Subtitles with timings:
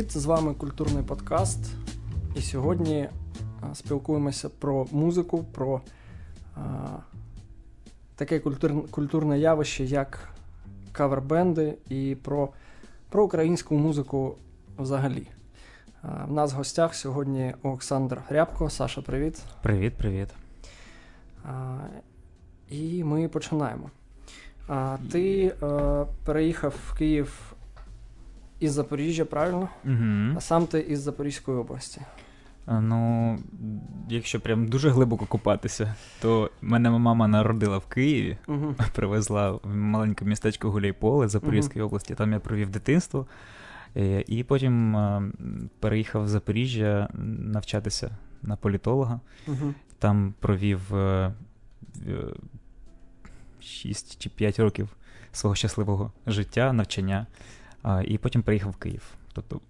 [0.00, 0.18] привіт!
[0.18, 1.58] З вами культурний подкаст.
[2.36, 3.08] І сьогодні
[3.74, 5.80] спілкуємося про музику, про
[6.56, 6.60] а,
[8.16, 10.28] таке культур, культурне явище, як
[10.92, 12.48] кавербенди, і про
[13.08, 14.36] про українську музику
[14.78, 15.26] взагалі.
[16.02, 18.70] А, в нас в гостях сьогодні Олександр Рябко.
[18.70, 19.42] Саша, привіт.
[19.62, 20.28] Привіт, привіт.
[21.44, 21.78] А,
[22.70, 23.90] І ми починаємо.
[24.68, 27.54] А, Ти а, переїхав в Київ
[28.60, 29.68] із Запоріжжя, правильно?
[29.84, 30.34] Угу.
[30.36, 32.00] А сам ти із Запорізької області.
[32.66, 33.38] Ну,
[34.08, 38.74] якщо прям дуже глибоко купатися, то мене мама народила в Києві, угу.
[38.94, 41.86] привезла в маленьке містечко Гуляйполе Запорізької угу.
[41.86, 42.14] області.
[42.14, 43.26] Там я провів дитинство.
[43.96, 44.96] Е, і потім
[45.80, 48.10] переїхав в Запоріжжя навчатися
[48.42, 49.20] на політолога.
[49.46, 49.74] Угу.
[49.98, 50.80] Там провів
[53.60, 54.88] 6 чи 5 років
[55.32, 57.26] свого щасливого життя, навчання.
[58.04, 59.02] І потім приїхав в Київ.
[59.32, 59.60] Тобто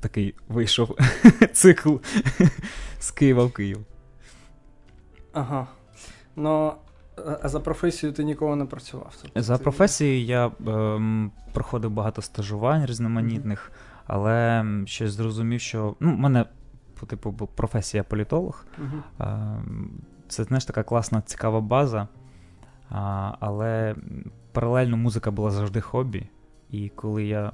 [0.00, 0.98] такий вийшов
[1.52, 1.96] цикл
[2.98, 3.78] з Києва в Київ.
[5.32, 5.66] Ага.
[6.36, 6.72] Ну,
[7.42, 9.14] а за професією ти ніколи не працював?
[9.22, 14.02] Тобто за професією я ем, проходив багато стажувань різноманітних, mm-hmm.
[14.06, 16.44] але щось зрозумів, що ну, в мене
[17.06, 18.64] типу професія політолог.
[18.82, 19.28] Mm-hmm.
[19.58, 19.90] Ем,
[20.28, 22.08] це знаєш, така класна, цікава база.
[22.90, 23.94] А, Але
[24.52, 26.26] паралельно музика була завжди хобі.
[26.72, 27.52] І коли я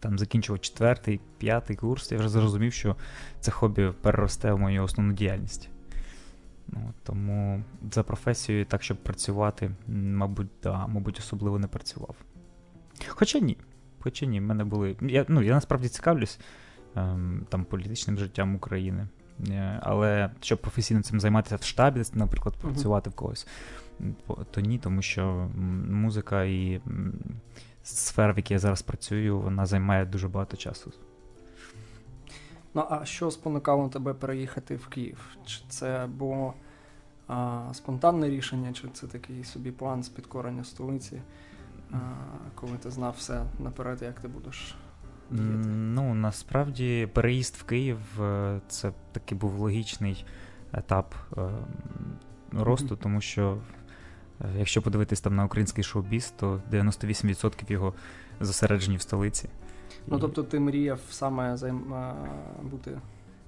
[0.00, 2.96] там закінчував четвертий, п'ятий курс, я вже зрозумів, що
[3.40, 5.68] це хобі переросте в мою основну діяльність.
[6.68, 12.16] Ну, Тому за професією, так, щоб працювати, мабуть, да, мабуть, особливо не працював.
[13.08, 13.56] Хоча ні.
[13.98, 14.96] Хоча ні, в мене були.
[15.00, 16.38] Я ну, я насправді цікавлюсь
[16.96, 19.08] ем, там політичним життям України.
[19.48, 23.46] Е, але щоб професійно цим займатися в штабі, наприклад, працювати в когось,
[24.50, 25.50] то ні, тому що
[25.90, 26.80] музика і
[27.86, 30.92] сфера, в якій я зараз працюю, вона займає дуже багато часу.
[32.74, 35.18] Ну, а що спонукало тебе переїхати в Київ?
[35.46, 36.54] Чи це було
[37.28, 41.22] а, спонтанне рішення, чи це такий собі план з підкорення столиці,
[41.92, 41.98] а,
[42.54, 44.76] коли ти знав все наперед, як ти будеш?
[45.30, 45.68] діяти?
[45.68, 50.24] Ну, насправді, переїзд в Київ е, це такий був логічний
[50.72, 51.48] етап е,
[52.52, 53.58] росту, тому що
[54.58, 57.92] якщо подивитись там на український шоу-біз, то 98% його
[58.40, 59.48] зосереджені в столиці.
[60.06, 61.94] Ну, тобто, ти мріяв саме займ...
[62.62, 62.98] бути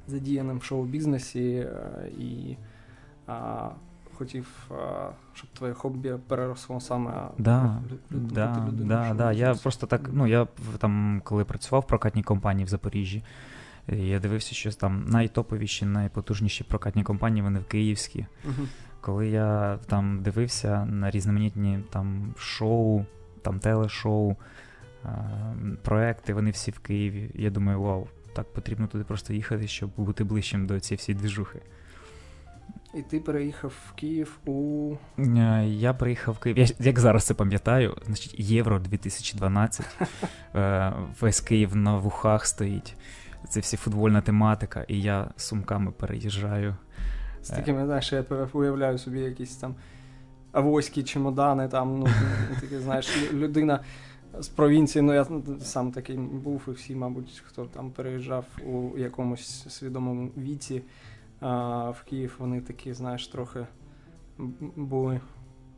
[0.07, 2.57] задіяним в шоу-бізнесі е, і
[3.27, 3.69] а,
[4.15, 8.29] хотів, а, щоб твоє хобі переросло саме да, люд...
[8.29, 9.33] да, бути да, да.
[9.33, 10.47] Я просто так, ну я
[10.79, 13.23] там, коли працював в прокатній компанії в Запоріжжі,
[13.89, 18.27] я дивився, що там найтоповіші, найпотужніші прокатні компанії, вони в Київські.
[18.47, 18.67] Uh-huh
[19.09, 23.05] коли я там дивився на різноманітні там шоу,
[23.43, 24.37] там телешоу,
[25.83, 27.31] проекти, вони всі в Києві.
[27.35, 31.61] Я думаю, вау, так потрібно туди просто їхати, щоб бути ближчим до цієї всієї двіжухи.
[32.95, 34.95] І ти переїхав в Київ у.
[35.19, 36.59] Е, я приїхав в Київ.
[36.59, 39.87] Я, як зараз це пам'ятаю, значить, Євро 2012.
[40.55, 42.97] Е, весь Київ на вухах стоїть.
[43.49, 46.77] Це всі футбольна тематика, і я сумками переїжджаю
[47.49, 49.75] з такими, знаєш, я уявляю собі якісь там
[50.53, 52.07] авоські чемодани, там, ну,
[52.61, 53.81] таке, знаєш, людина
[54.39, 55.27] з провінції, ну я
[55.61, 60.83] сам такий був, і всі, мабуть, хто там переїжджав у якомусь свідомому віці
[61.41, 63.67] а, в Київ, вони такі, знаєш, трохи
[64.77, 65.21] були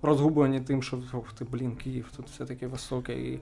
[0.02, 1.02] розгублені тим, що
[1.38, 3.40] ти, блін, Київ, тут все таке високе і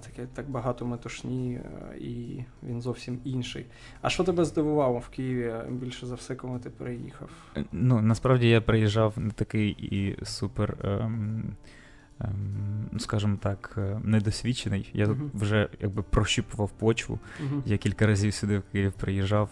[0.00, 3.66] таке так багато метушні, е, і він зовсім інший.
[4.02, 7.30] А що тебе здивувало в Києві більше за все, коли ти переїхав?
[7.56, 10.76] Е, ну, насправді я приїжджав не такий і супер.
[10.84, 11.44] Ем...
[12.20, 14.90] Ем, скажімо так, е, недосвідчений.
[14.94, 15.30] Я uh-huh.
[15.34, 17.18] вже якби прощупував почву.
[17.42, 17.62] Uh-huh.
[17.66, 19.50] Я кілька разів сюди в Київ приїжджав.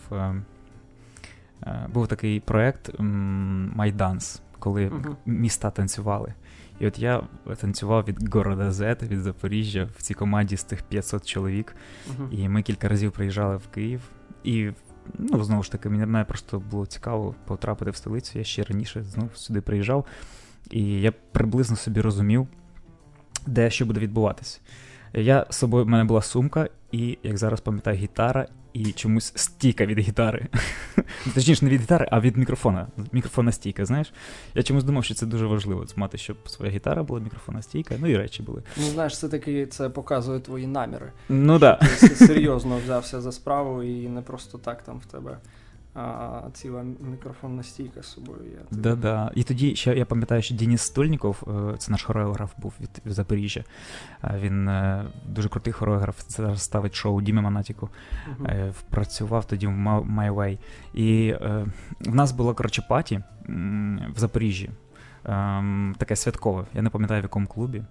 [1.88, 5.16] Був такий проект Майданс, коли uh-huh.
[5.26, 6.34] міста танцювали.
[6.80, 7.22] І от я
[7.60, 11.76] танцював від города Z, від Запоріжжя в цій команді з тих 500 чоловік.
[12.10, 12.30] Uh-huh.
[12.30, 14.00] І ми кілька разів приїжджали в Київ.
[14.44, 14.70] І
[15.18, 18.38] ну, знову ж таки, мені просто було цікаво потрапити в столицю.
[18.38, 20.06] Я ще раніше знову сюди приїжджав.
[20.70, 22.48] І я приблизно собі розумів,
[23.46, 24.60] де що буде відбуватися.
[25.12, 29.86] Я з собою в мене була сумка, і, як зараз пам'ятаю, гітара і чомусь стійка
[29.86, 30.46] від гітари.
[31.34, 32.86] Точніше, не від гітари, а від мікрофона.
[33.12, 34.12] Мікрофона стійка, знаєш.
[34.54, 38.06] Я чомусь думав, що це дуже важливо мати, щоб своя гітара була, мікрофона стійка, ну
[38.06, 38.62] і речі були.
[38.76, 41.12] Ну, знаєш, це таки це показує твої наміри.
[41.28, 41.80] Ну так.
[41.80, 42.08] Да.
[42.08, 45.38] Ти серйозно взявся за справу і не просто так там в тебе
[45.96, 48.58] а ціла мікрофонна стійка з собою є.
[48.70, 49.32] Да-да.
[49.34, 53.12] І тоді ще я пам'ятаю, що Денис Стольніков, е, це наш хореограф був від, від
[53.12, 53.64] Запоріжжя.
[54.34, 57.88] Він е, дуже крутий хореограф, це зараз ставить шоу Діми Монатіку.
[58.28, 58.72] Uh-huh.
[58.90, 60.58] Працював тоді в My Way.
[60.94, 61.34] І
[62.00, 63.20] в нас було, коротше, паті
[64.14, 64.70] в Запоріжжі.
[65.24, 66.64] Ем, таке святкове.
[66.74, 67.82] Я не пам'ятаю в якому клубі.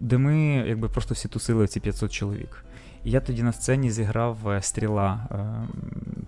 [0.00, 2.64] Де ми якби просто всі тусили ці 500 чоловік.
[3.04, 5.68] І я тоді на сцені зіграв е, стріла е,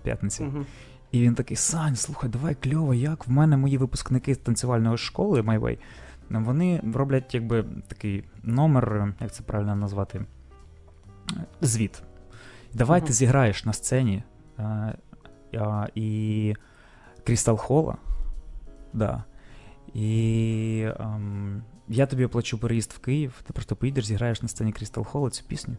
[0.03, 0.43] п'ятниці.
[0.43, 0.65] Uh-huh.
[1.11, 5.77] І він такий: Сань, слухай, давай кльово, як в мене мої випускники танцювальної школи MyWay,
[6.29, 10.25] вони роблять якби такий номер, як це правильно назвати,
[11.61, 12.03] звіт.
[12.73, 13.05] Давай uh-huh.
[13.05, 14.23] ти зіграєш на сцені
[14.57, 14.93] а,
[15.53, 16.55] е, і
[17.23, 17.97] Крістал Хола.
[18.93, 19.23] Да.
[19.93, 24.71] І а, ем, я тобі оплачу переїзд в Київ, ти просто поїдеш, зіграєш на сцені
[24.71, 25.75] Крістал Хола цю пісню.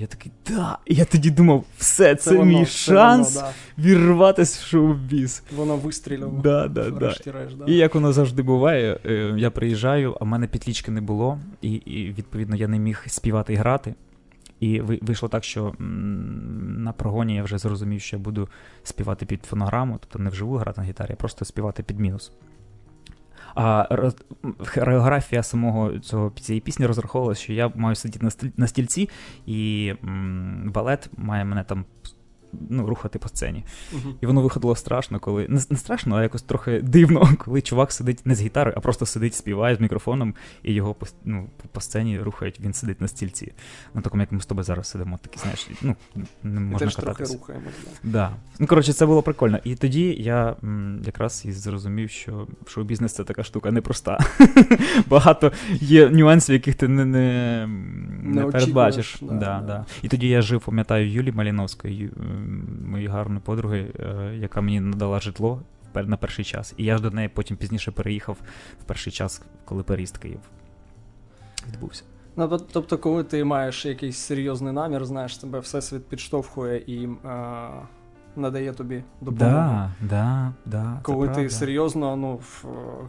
[0.00, 0.78] Я такий, да.
[0.86, 3.82] І я тоді думав, все, це, це воно, мій це шанс воно, да.
[3.82, 5.42] вірватися в шоу-біз.
[5.56, 6.40] Воно вистрілило.
[6.42, 7.14] Да, да, да.
[7.58, 7.64] да.
[7.66, 11.72] І як воно завжди буває, е, я приїжджаю, а в мене підлічки не було, і,
[11.72, 13.94] і відповідно я не міг співати і грати.
[14.60, 18.48] І вийшло так, що на прогоні я вже зрозумів, що я буду
[18.82, 22.32] співати під фонограму, тобто не вживу грати на гітарі, а просто співати під мінус.
[23.60, 23.88] А
[24.66, 29.08] хореографія самого цього цієї пісні розраховувалася, що я маю сидіти на стільці,
[29.46, 31.84] і м, балет має мене там
[32.70, 33.64] ну, рухати по сцені.
[33.94, 34.12] Uh-huh.
[34.20, 35.46] І воно виходило страшно, коли.
[35.48, 39.06] Не, не страшно, а якось трохи дивно, коли чувак сидить не з гітарою, а просто
[39.06, 43.52] сидить, співає з мікрофоном, і його по, ну, по сцені рухають, він сидить на стільці.
[43.94, 45.96] На такому, як ми з тобою зараз сидимо, такі, знаєш, ну,
[46.42, 47.34] не можна теж кататися.
[47.34, 48.10] трохи рухаємось, да.
[48.10, 48.30] да.
[48.58, 49.58] Ну, коротше, це було прикольно.
[49.64, 54.18] І тоді я м, якраз і зрозумів, що шоу-бізнес це така штука непроста.
[55.06, 57.66] Багато є нюансів, яких ти не не,
[58.22, 59.18] не, не передбачиш.
[59.22, 59.86] Да, да, да.
[60.02, 62.10] І тоді я жив, пам'ятаю, Юлі Маліновської
[62.84, 65.62] моєї гарної подруги, е, яка мені надала житло
[65.94, 66.74] на перший час.
[66.76, 68.36] І я ж до неї потім пізніше переїхав
[68.80, 70.40] в перший час, коли переїзд Київ
[71.68, 72.04] відбувся.
[72.36, 77.68] Ну, Тобто, коли ти маєш якийсь серйозний намір, знаєш, тебе всесвіт підштовхує і а,
[78.36, 79.56] надає тобі допомогу.
[79.56, 82.40] Да, да, да, Коли ти серйозно ну,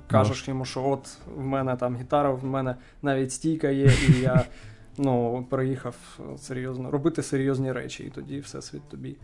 [0.07, 4.45] кажеш йому, що от в мене там гітара, в мене навіть стійка є, і я
[4.99, 9.15] ну, приїхав серйозно робити серйозні речі, і тоді всесвіт тобі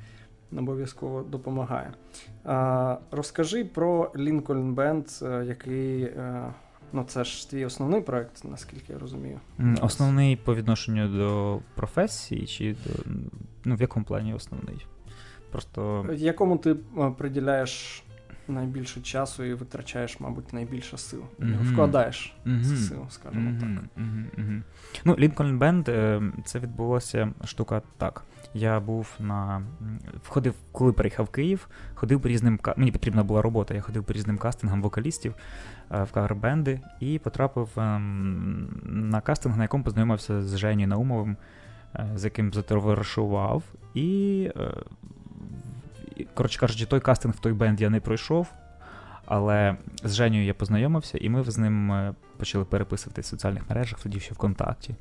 [0.57, 1.93] обов'язково допомагає.
[2.43, 6.03] А, Розкажи про Lincoln Band, е, який.
[6.03, 6.53] Е,
[6.93, 9.39] ну, це ж твій основний проект, наскільки я розумію.
[9.81, 13.11] Основний по відношенню до професії, чи до
[13.65, 14.85] ну, в якому плані основний?
[15.51, 16.05] Просто...
[16.13, 18.03] Якому ти е, приділяєш
[18.49, 21.21] найбільше часу і витрачаєш, мабуть, найбільше сил.
[21.39, 21.73] Mm-hmm.
[21.73, 22.63] Вкладаєш mm-hmm.
[22.63, 23.59] сил, скажімо mm-hmm.
[23.59, 24.05] так.
[25.05, 28.23] Ну, Lincoln Band це відбулося штука так.
[28.57, 29.61] Я був на
[30.23, 33.73] входив, коли приїхав в Київ, ходив по різним мені потрібна була робота.
[33.73, 35.35] Я ходив по різним кастингам вокалістів
[35.91, 41.37] е, в кавер-бенди і потрапив ем, на кастинг, на якому познайомився з Женєю Наумовим,
[41.95, 43.63] е, з яким затоваришував.
[43.93, 44.71] І е,
[46.33, 48.47] коротше кажучи, той кастинг в той бенд я не пройшов,
[49.25, 53.99] але з Женєю я познайомився, і ми з ним е, почали переписувати в соціальних мережах,
[53.99, 54.95] тоді ще ВКонтакті.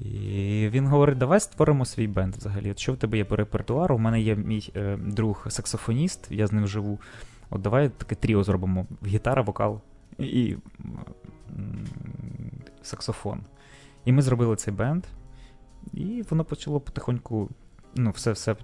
[0.00, 2.70] І він говорить: давай створимо свій бенд взагалі.
[2.70, 3.94] От Що в тебе є по репертуару?
[3.94, 6.98] У мене є мій е, друг саксофоніст, я з ним живу.
[7.50, 9.80] От давай таке тріо зробимо: гітара, вокал
[10.18, 10.58] і, і
[12.82, 13.40] саксофон.
[14.04, 15.04] І ми зробили цей бенд,
[15.92, 17.48] і воно почало потихоньку
[17.94, 18.56] ну, все все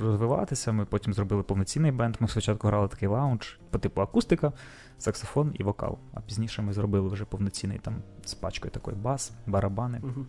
[0.00, 0.72] розвиватися.
[0.72, 2.16] Ми потім зробили повноцінний бенд.
[2.20, 4.52] Ми спочатку грали такий лаунж по типу акустика,
[4.98, 5.98] саксофон і вокал.
[6.14, 10.00] А пізніше ми зробили вже повноцінний там з пачкою такої бас, барабани.
[10.02, 10.26] Угу.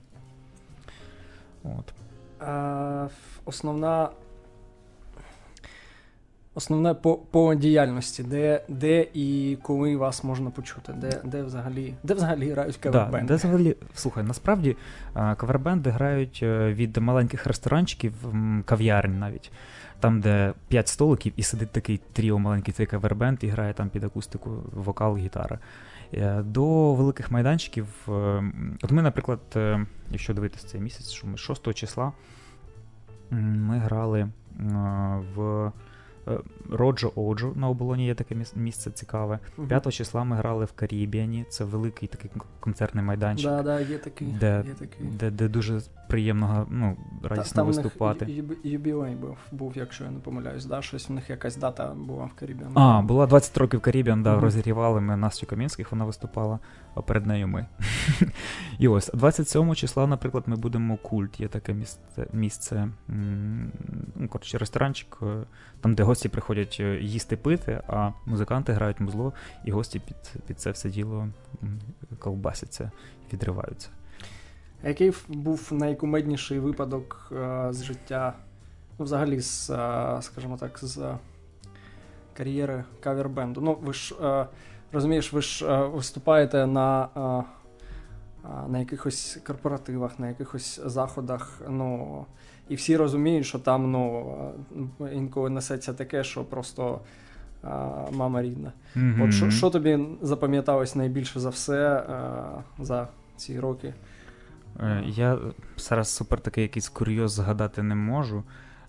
[1.64, 1.94] От.
[2.40, 3.08] А,
[3.46, 4.10] Основна
[6.56, 12.14] Основне по по діяльності, де де і коли вас можна почути, де де взагалі де
[12.14, 13.22] взагалі грають кавербенди?
[13.22, 14.76] Да, де взагалі, Слухай, насправді
[15.14, 18.14] кавербенди грають е, від маленьких ресторанчиків,
[18.66, 19.52] кав'ярень навіть,
[20.00, 24.04] там, де п'ять столиків, і сидить такий тріо маленький цей кавербенд і грає там під
[24.04, 25.60] акустику вокал, гітара.
[26.14, 27.88] Е, до великих майданчиків.
[28.08, 28.12] Е,
[28.84, 29.40] от ми, наприклад,
[30.12, 32.12] якщо дивитися цей місяць, що ми 6 числа
[33.32, 34.30] ми грали
[35.36, 35.93] в Е,
[36.70, 39.40] Роджо Оджо на оболоні є таке місце цікаве.
[39.68, 41.46] 5 числа ми грали в Карібіані.
[41.50, 43.50] Це великий такий концертний майданчик.
[43.50, 45.08] Да, да, є такий, де, є такий.
[45.08, 48.26] Де, де дуже приємно ну, радісно Там виступати.
[48.26, 50.82] Там юбілей був, був, якщо я не помиляюсь, да?
[50.82, 52.72] щось у них якась дата була в Карібіан.
[52.78, 56.60] А, була 20 років Карібіан, да, розігрівали ми Настю Камінських, вона виступала,
[56.96, 57.66] а перед нею ми.
[58.80, 61.40] І ось 27 числа, наприклад, ми будемо культ.
[61.40, 62.90] Є таке місце, місце
[64.16, 65.44] ну, коротше, ресторанчик, е,
[65.82, 69.34] там, де гості приходять е, їсти пити, а музиканти грають музло,
[69.66, 71.28] і гості під, під це все діло
[72.20, 72.92] ковбасяться,
[73.34, 73.90] відриваються.
[74.84, 78.34] А який був найкумедніший випадок а, з життя,
[79.00, 81.16] ну, взагалі, з, а, скажімо так, з
[82.38, 83.62] кар'єри кавербенду?
[83.62, 84.46] Ну, ви ж а,
[84.94, 87.08] розумієш, ви ж виступаєте на
[88.68, 91.62] на якихось корпоративах, на якихось заходах.
[91.70, 92.26] ну,
[92.70, 94.36] І всі розуміють, що там ну,
[95.14, 97.00] інколи несеться таке, що просто
[98.12, 98.74] мама рідна.
[98.96, 99.28] Mm-hmm.
[99.28, 102.06] От що, що тобі запам'яталось найбільше за все
[102.80, 103.08] за
[103.38, 103.94] ці роки?
[104.80, 105.38] Е, я
[105.78, 108.44] зараз супер такий якийсь курйоз згадати не можу.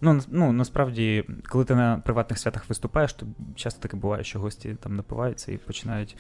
[0.04, 4.76] Ну, ну насправді, коли ти на приватних святах виступаєш, то часто таке буває, що гості
[4.80, 6.16] там напиваються і починають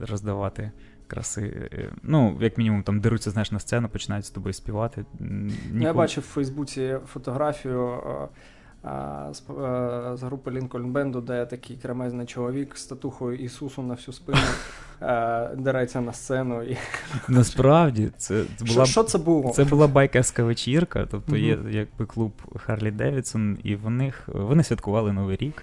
[0.00, 0.72] роздавати
[1.06, 1.68] краси.
[1.72, 5.04] Е, ну, як мінімум, там деруться, знаєш, на сцену, починають з тобою співати.
[5.20, 5.84] Ніколи...
[5.84, 8.02] Я бачив в Фейсбуці фотографію
[9.32, 9.42] з,
[10.14, 14.38] з групи Лінкольн Бенду, де такий кремезний чоловік з татухою Ісусу на всю спину
[15.56, 16.62] дереться на сцену.
[16.62, 16.76] І...
[17.28, 19.50] Насправді, це, це була що, що це було?
[19.50, 25.12] Це була байкерська вечірка, тобто є якби клуб Харлі Девідсон, і в них вони святкували
[25.12, 25.62] Новий рік.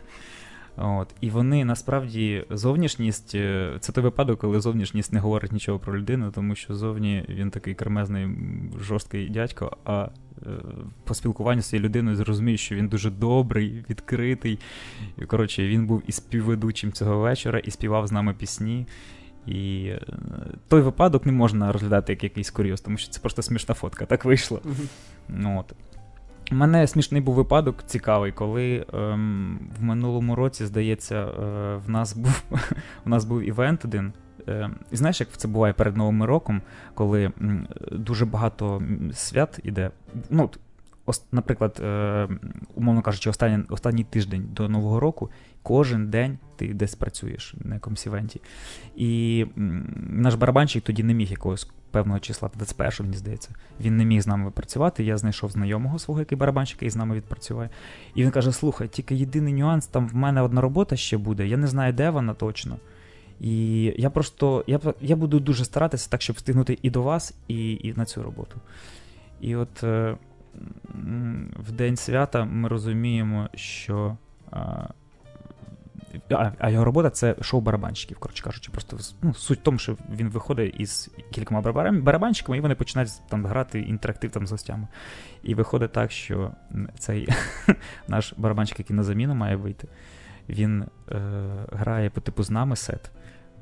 [0.78, 6.00] От, І вони насправді зовнішність е, це той випадок, коли зовнішність не говорить нічого про
[6.00, 8.28] людину, тому що зовні він такий кремезний,
[8.82, 10.10] жорсткий дядько, а
[10.42, 10.50] е,
[11.04, 14.60] по спілкуванню з цією людиною зрозуміє, що він дуже добрий, відкритий.
[15.18, 18.88] І, Коротше, він був і співведучим цього вечора, і співав з нами пісні.
[19.48, 20.02] І е,
[20.68, 24.26] той випадок не можна розглядати як якийсь курйоз, тому що це просто смішна фотка, так
[24.26, 24.62] вийшло.
[25.30, 25.60] Uh-huh.
[25.60, 25.74] От.
[26.52, 32.16] У мене смішний був випадок цікавий, коли ем, в минулому році, здається, е, в нас
[32.16, 32.44] був
[33.06, 34.14] у нас був івент один.
[34.48, 36.62] Е, і знаєш, як це буває перед Новим роком,
[36.94, 38.84] коли м, дуже багато
[39.14, 39.92] свят іде.
[40.30, 40.50] Ну,
[41.06, 42.28] ос, Наприклад, е,
[42.76, 45.30] умовно кажучи, останній, останній тиждень до Нового року
[45.64, 48.42] кожен день ти десь працюєш на якомусь івенті.
[48.96, 54.06] І м, наш барабанщик тоді не міг якогось певного числа, 21 мені здається, він не
[54.06, 55.04] міг з нами працювати.
[55.04, 57.70] Я знайшов знайомого свого, який барабанщик, який з нами відпрацює.
[58.16, 61.58] І він каже: Слухай, тільки єдиний нюанс, там в мене одна робота ще буде, я
[61.58, 62.78] не знаю, де вона точно.
[63.40, 67.74] І я просто я я буду дуже старатися так, щоб встигнути і до вас, і
[67.74, 68.60] і на цю роботу.
[69.42, 70.18] І от е,
[71.58, 74.18] в день свята ми розуміємо, що
[74.54, 74.58] е,
[76.60, 78.72] а, його робота це шоу барабанщиків, коротше кажучи.
[78.72, 83.46] Просто ну, суть в тому, що він виходить із кількома барабанщиками, і вони починають там
[83.46, 84.88] грати інтерактив там з гостями.
[85.44, 86.52] І виходить так, що
[87.00, 87.28] цей
[88.08, 89.88] наш барабанщик, який на заміну має вийти,
[90.50, 90.88] він е,
[91.72, 93.12] грає по типу з нами сет.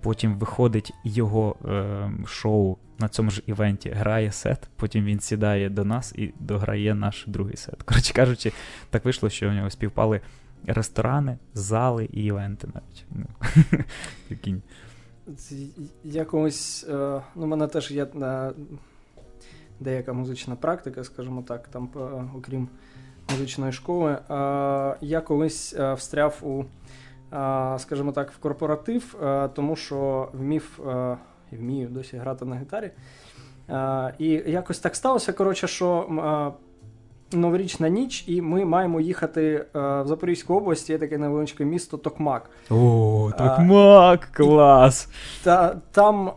[0.02, 5.86] Потім виходить його е, шоу на цьому ж івенті, грає сет, потім він сідає до
[5.86, 7.84] нас і дограє наш другий сет.
[7.84, 8.52] Коротше кажучи,
[8.90, 10.22] так вийшло, що у нього співпали
[10.66, 13.06] ресторани, зали і івенти навіть.
[13.12, 13.26] Ну,
[14.28, 14.62] Прикинь.
[16.04, 18.52] Я колись, е, ну, мене теж є е,
[19.80, 22.00] деяка музична практика, скажімо так, там, е,
[22.38, 22.70] окрім
[23.32, 24.18] музичної школи.
[25.02, 26.64] Я колись встряв у,
[27.78, 29.16] скажімо так, в корпоратив,
[29.54, 30.80] тому що вмів
[31.52, 32.92] і вмію досі грати на гітарі.
[34.20, 36.54] І якось так сталося, коротше, що
[37.34, 42.50] новорічна ніч, і ми маємо їхати е, в Запорізьку область, є таке невеличке місто Токмак.
[42.70, 44.30] О, Токмак!
[44.34, 45.10] Клас!
[45.44, 46.32] Та там.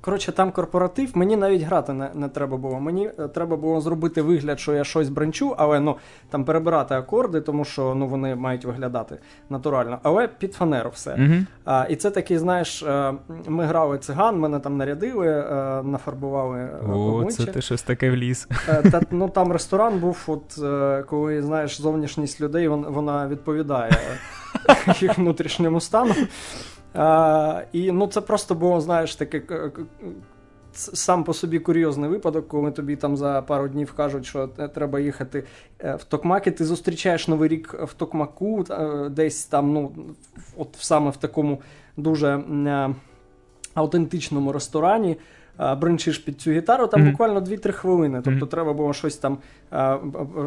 [0.00, 2.80] Коротше, там корпоратив, мені навіть грати не не треба було.
[2.80, 5.96] Мені е, треба було зробити вигляд, що я щось бранчу, але ну
[6.30, 9.18] там перебирати акорди, тому що ну вони мають виглядати
[9.50, 9.98] натурально.
[10.02, 11.10] Але під фанеру все.
[11.10, 11.44] Mm-hmm.
[11.64, 13.14] А, І це такий, знаєш, е,
[13.46, 16.68] ми грали циган, мене там нарядили, е, нафарбували.
[16.94, 18.48] О, це ти щось таке в ліс.
[18.66, 20.60] Та, ну Там ресторан був, от
[21.06, 23.92] коли знаєш, зовнішність людей вона відповідає
[25.00, 26.14] їх внутрішньому стану.
[26.94, 29.42] А, І ну це просто було, знаєш, таке
[30.72, 35.44] сам по собі курйозний випадок, коли тобі там за пару днів кажуть, що треба їхати
[35.78, 39.92] е, в Токмак, і ти зустрічаєш Новий рік в Токмаку, е, десь там, ну,
[40.56, 41.60] от саме в такому
[41.96, 42.94] дуже Аутентичному
[43.74, 45.16] автентичному ресторані.
[45.80, 47.10] Бринчиш під цю гітару, там mm-hmm.
[47.10, 48.20] буквально 2-3 хвилини.
[48.24, 48.50] Тобто mm-hmm.
[48.50, 49.38] треба було щось там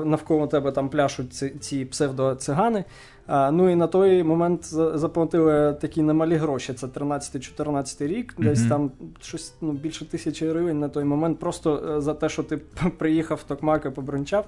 [0.05, 2.84] навколо тебе там пляшуть ці, ці псевдоцигани.
[3.27, 6.74] Ну і на той момент заплатили такі немалі гроші.
[6.74, 8.70] Це 13-14 рік, десь mm-hmm.
[8.70, 8.91] там
[9.22, 11.39] щось ну, більше тисячі гривень на той момент.
[11.39, 12.58] Просто е, за те, що ти
[12.98, 14.46] приїхав в Токмак і побрончав.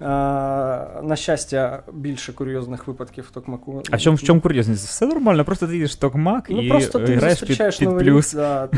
[0.00, 3.82] На щастя, більше курйозних випадків в Токмаку.
[3.90, 4.86] А в чому в чому курйозність?
[4.86, 8.34] Все нормально, просто ти їдеш в Токмак ну, і просто ти граєш під, під плюс.
[8.34, 8.68] Рік, да,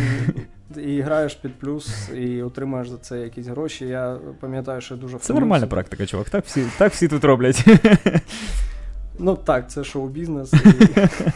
[0.77, 3.87] і граєш під плюс, і отримаєш за це якісь гроші.
[3.87, 6.31] Я пам'ятаю, що дуже Це нормальна практика, чувак.
[6.31, 7.65] Так всі так всі тут роблять.
[9.21, 10.55] Ну так, це шоу-бізнес,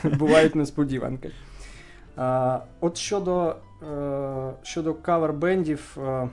[0.05, 1.31] і бувають несподіванки.
[2.17, 6.29] А, От щодо е, щодо кавер-бендів, е,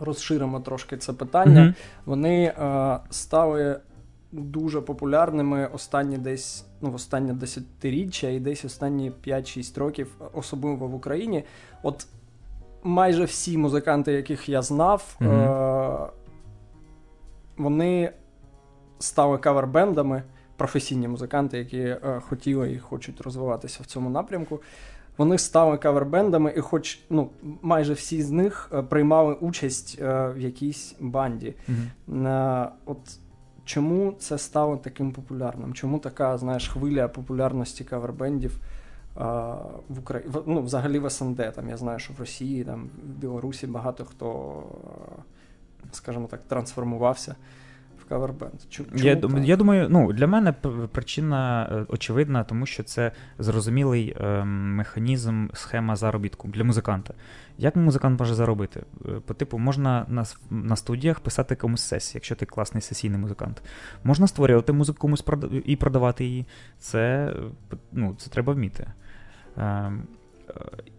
[0.00, 1.60] розширимо трошки це питання.
[1.60, 1.74] Mm-hmm.
[2.04, 3.80] Вони е, стали
[4.32, 10.94] дуже популярними останні десь ну, в останнє десятиріччя і десь останні 5-6 років, особливо в
[10.94, 11.44] Україні.
[11.82, 12.06] От
[12.82, 16.08] майже всі музиканти, яких я знав, mm-hmm.
[17.56, 18.12] вони
[18.98, 20.22] стали кавер-бендами
[20.56, 24.60] професійні музиканти, які е, хотіли і хочуть розвиватися в цьому напрямку.
[25.16, 27.30] Вони стали кавербендами, і, хоч ну,
[27.62, 31.54] майже всі з них е, приймали участь е, в якійсь банді.
[32.08, 32.68] Mm-hmm.
[32.84, 32.98] От
[33.64, 35.74] чому це стало таким популярним?
[35.74, 38.58] Чому така знаєш, хвиля популярності кавербендів
[39.88, 40.34] в Україні?
[40.46, 41.52] Ну, взагалі в СНД.
[41.54, 44.62] Там я знаю, що в Росії, там в Білорусі багато хто,
[45.92, 47.36] скажімо так, трансформувався
[48.12, 48.52] кавербенд.
[48.94, 50.52] Я я думаю, ну для мене
[50.92, 57.14] причина е, очевидна, тому що це зрозумілий е, механізм, схема заробітку для музиканта.
[57.58, 58.82] Як музикант може заробити?
[59.06, 63.62] Е, по типу, можна на на студіях писати комусь сесії, якщо ти класний сесійний музикант.
[64.04, 65.24] Можна створювати музику комусь
[65.64, 66.46] і продавати її.
[66.78, 67.34] Це
[67.92, 68.86] ну, це треба вміти.
[69.58, 69.92] Е,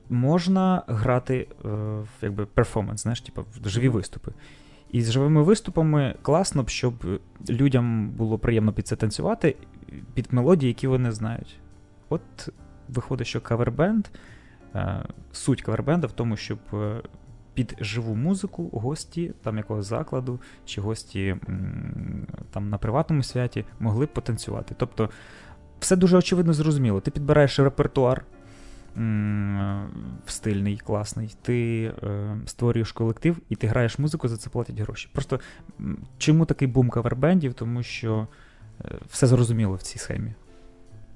[0.10, 4.32] Можна грати в якби перформанс, знаєш, типу, живі виступи.
[4.94, 6.94] І з живими виступами класно б, щоб
[7.50, 9.56] людям було приємно під це танцювати
[10.14, 11.60] під мелодії, які вони знають.
[12.10, 12.50] От
[12.90, 14.08] виходить, що кавербенд,
[14.76, 17.02] е, суть кавербенда в тому, щоб е,
[17.54, 21.36] під живу музику гості там якогось закладу чи гості
[22.52, 24.76] там на приватному святі могли б потанцювати.
[24.78, 25.10] Тобто
[25.80, 27.00] все дуже очевидно зрозуміло.
[27.00, 28.26] Ти підбираєш репертуар
[30.26, 35.10] стильний, класний, ти е, створюєш колектив і ти граєш музику, за це платять гроші.
[35.14, 35.40] Просто
[36.18, 37.54] чому такий бум кавербендів?
[37.54, 38.28] Тому що
[38.86, 40.34] е, все зрозуміло в цій схемі.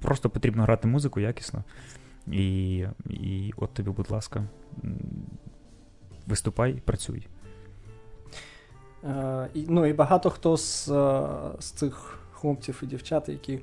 [0.00, 1.64] Просто потрібно грати музику якісно.
[2.26, 2.76] І
[3.10, 4.44] і от тобі, будь ласка,
[6.26, 7.26] виступай працюй.
[9.04, 13.58] Е, Ну і багато хто з, е, з цих хлопців і дівчат, які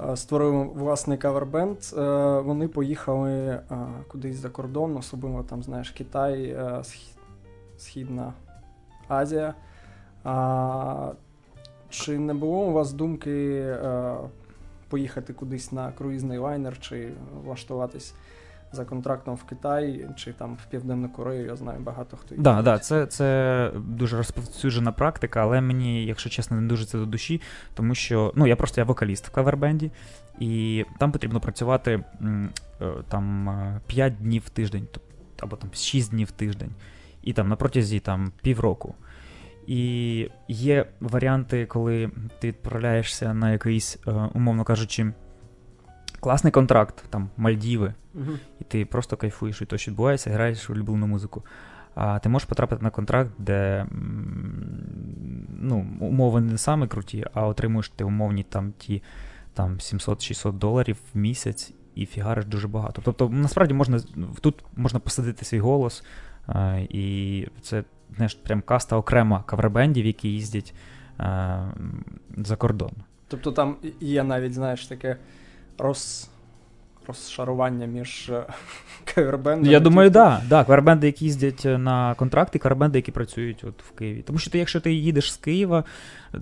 [0.00, 1.78] Е, створили власний кавербенд.
[1.96, 2.00] Е,
[2.40, 3.62] вони поїхали е,
[4.08, 6.56] кудись за кордон, особливо там, знаєш, Китай,
[7.78, 8.32] Східна
[9.08, 9.54] Азія.
[11.88, 13.76] Чи не було у вас думки
[14.88, 17.12] поїхати кудись на круїзний лайнер, чи
[17.44, 18.14] влаштуватись
[18.72, 22.42] за контрактом в Китай чи там в Південну Корею, я знаю багато хто їх.
[22.42, 27.06] Да, да, це це дуже розповсюджена практика, але мені, якщо чесно, не дуже це до
[27.06, 27.40] душі,
[27.74, 29.90] тому що ну я просто я вокаліст в кавербенді,
[30.40, 32.48] і там потрібно працювати е,
[33.08, 34.86] там 5 днів в тиждень,
[35.40, 36.70] або там 6 днів в тиждень,
[37.22, 38.94] і там на протязі там півроку.
[39.66, 45.12] І є варіанти, коли ти відправляєшся на якийсь, е, умовно кажучи,
[46.20, 51.06] класний контракт, там Мальдіви, uh і ти просто кайфуєш від того, що відбувається, граєш улюблену
[51.06, 51.44] музику.
[51.94, 53.86] А ти можеш потрапити на контракт, де
[55.60, 59.02] ну, умови не саме круті, а отримуєш ти умовні там ті
[59.54, 63.02] там 700-600 доларів в місяць і фігариш дуже багато.
[63.04, 64.00] Тобто, насправді можна
[64.40, 66.04] тут можна посадити свій голос,
[66.88, 67.84] і це
[68.16, 70.74] знаєш, прям каста окрема кавербендів, які їздять
[72.36, 72.92] за кордон.
[73.28, 75.16] Тобто там є навіть, знаєш, таке
[75.78, 76.30] роз...
[77.06, 78.46] розшарування між е,
[79.14, 79.72] кавербендами.
[79.72, 80.40] Я думаю, так.
[80.40, 80.64] Да, да.
[80.64, 84.22] Кавербенди, які їздять е, на контракти, кавербенди, які працюють от в Києві.
[84.22, 85.84] Тому що ти, якщо ти їдеш з Києва,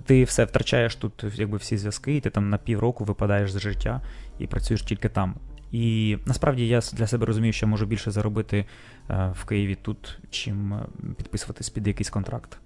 [0.05, 4.01] ти все втрачаєш тут якби всі зв'язки, і ти там на півроку випадаєш з життя
[4.39, 5.35] і працюєш тільки там.
[5.71, 8.65] І насправді я для себе розумію, що можу більше заробити
[9.09, 10.79] е, в Києві тут, чим
[11.17, 12.57] підписуватись під якийсь контракт.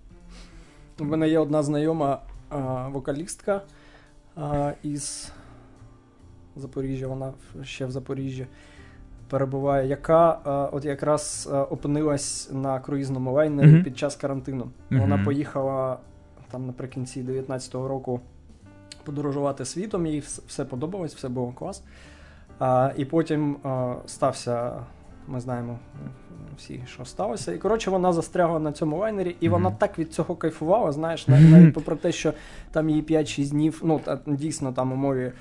[1.00, 2.20] У мене є одна знайома
[2.92, 3.62] вокалістка
[4.84, 5.32] із
[6.56, 7.34] Запоріжжя, вона
[7.64, 8.48] ще в Запоріжжі
[9.30, 13.84] перебуває, яка е, от якраз е, опинилась на круїзному лайнері mm-hmm.
[13.84, 14.64] під час карантину.
[14.64, 15.00] Mm-hmm.
[15.02, 15.98] Вона поїхала
[16.52, 18.22] там наприкінці 19-го року
[19.04, 21.84] подорожувати світом, їй все подобалось, все було клас.
[22.60, 24.74] А, І потім а, е, стався
[25.28, 25.80] ми знаємо
[26.58, 27.54] всі, що сталося.
[27.54, 29.52] І коротше, вона застрягла на цьому лайнері, і mm-hmm.
[29.52, 30.92] вона так від цього кайфувала.
[30.92, 32.34] Знаєш, навіть попри те, що
[32.72, 35.32] там її 5-6 днів, ну та, дійсно там умові.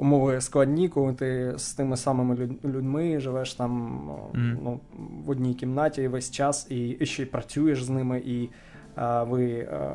[0.00, 4.00] Умови складні, коли ти з тими самими людьми живеш там
[4.34, 4.56] mm.
[4.64, 4.80] ну,
[5.26, 8.48] в одній кімнаті весь час, і ще й працюєш з ними, і
[8.94, 9.92] а, ви а,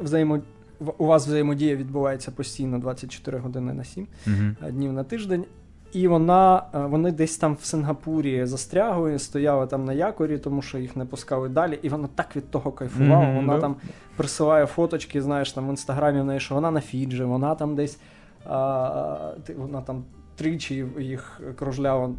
[0.00, 0.40] взаємо,
[0.98, 4.72] у вас взаємодія відбувається постійно 24 години на 7 mm-hmm.
[4.72, 5.44] днів на тиждень.
[5.92, 10.78] І вона, е, вони десь там в Сингапурі застрягли, стояли там на якорі, тому що
[10.78, 11.78] їх не пускали далі.
[11.82, 13.24] І вона так від того кайфувала.
[13.24, 13.60] Mm-hmm, вона yeah.
[13.60, 13.76] там
[14.16, 17.98] присилає фоточки, знаєш, там в інстаграмі в неї, що вона на Фіджі, вона там десь
[18.46, 20.04] а, вона там
[20.36, 22.10] тричі їх кружляла,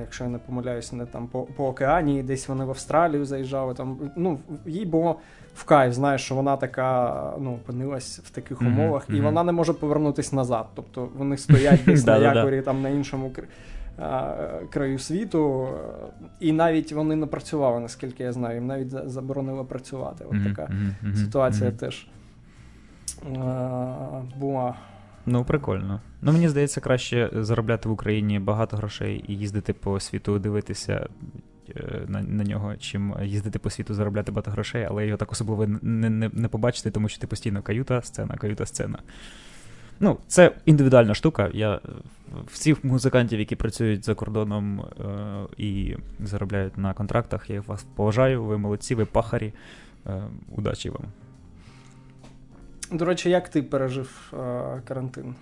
[0.00, 3.74] якщо я не помиляюсь, не там по по океані, десь вони в Австралію заїжджали.
[3.74, 5.16] Там ну їй було
[5.58, 9.16] в кайф, знаєш, що вона така ну, опинилась в таких умовах, mm-hmm.
[9.16, 10.66] і вона не може повернутися назад.
[10.74, 13.32] Тобто вони стоять десь на якорі там на іншому
[14.70, 15.68] краю світу,
[16.40, 20.24] і навіть вони не працювали, наскільки я знаю, їм навіть заборонили працювати.
[20.30, 20.70] От така
[21.14, 22.06] ситуація теж
[24.36, 24.74] була.
[25.26, 26.00] Ну, прикольно.
[26.22, 31.08] Ну, мені здається, краще заробляти в Україні багато грошей і їздити по світу, дивитися
[31.76, 35.66] Е, на на нього, чим їздити по світу, заробляти багато грошей, але його так особливо
[35.82, 38.98] не не, не побачити, тому що ти постійно каюта, сцена, каюта, сцена.
[40.00, 41.50] Ну, це індивідуальна штука.
[41.54, 41.80] Я
[42.46, 48.58] всіх музикантів, які працюють за кордоном е, і заробляють на контрактах, я вас поважаю, ви
[48.58, 49.52] молодці, ви пахарі.
[50.06, 50.22] Е,
[50.56, 51.04] удачі вам.
[52.92, 55.34] До речі, як ти пережив е, карантин?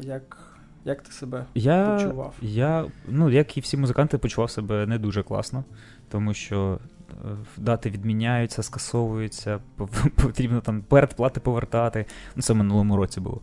[0.00, 0.51] Як
[0.84, 2.34] як ти себе я, почував?
[2.42, 5.64] Я, ну, як і всі музиканти, почував себе не дуже класно,
[6.08, 6.78] тому що
[7.10, 7.14] е,
[7.56, 9.60] дати відміняються, скасовуються,
[10.16, 12.06] потрібно там передплати повертати.
[12.36, 13.40] Ну, це в минулому році було.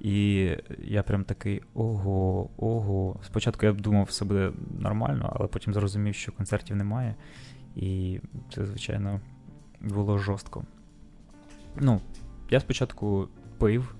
[0.00, 0.50] І
[0.84, 3.20] я прям такий ого, ого.
[3.22, 7.14] Спочатку я думав, все буде нормально, але потім зрозумів, що концертів немає.
[7.76, 8.20] І
[8.54, 9.20] це, звичайно,
[9.80, 10.64] було жорстко.
[11.80, 12.00] Ну,
[12.50, 13.95] я спочатку пив.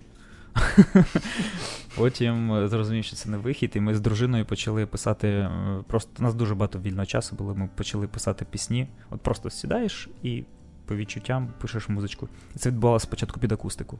[1.96, 5.28] Потім е, зрозумів, що це не вихід, і ми з дружиною почали писати.
[5.28, 5.50] Е,
[5.86, 7.54] просто у нас дуже багато вільного часу було.
[7.54, 8.88] Ми почали писати пісні.
[9.10, 10.44] От просто сідаєш і
[10.86, 12.28] по відчуттям пишеш музичку.
[12.54, 13.98] І це відбувалося спочатку під акустику.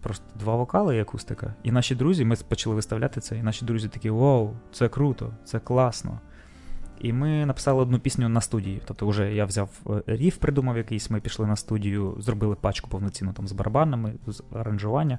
[0.00, 1.54] Просто два вокали і акустика.
[1.62, 5.58] І наші друзі, ми почали виставляти це, і наші друзі такі: Вау, це круто, це
[5.58, 6.20] класно.
[7.00, 8.82] І ми написали одну пісню на студії.
[8.84, 13.32] Тобто, вже я взяв е, ріф, придумав якийсь, ми пішли на студію, зробили пачку повноцінну
[13.32, 15.18] там з барабанами, з аранжування.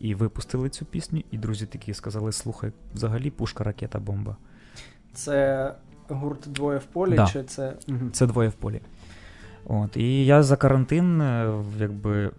[0.00, 4.36] І випустили цю пісню, і друзі такі сказали: слухай, взагалі пушка, ракета, бомба.
[5.12, 5.74] Це
[6.08, 7.26] гурт двоє в полі, да.
[7.26, 7.76] чи це.
[8.12, 8.80] Це двоє в полі.
[9.66, 12.30] От, І я за карантин, е, якби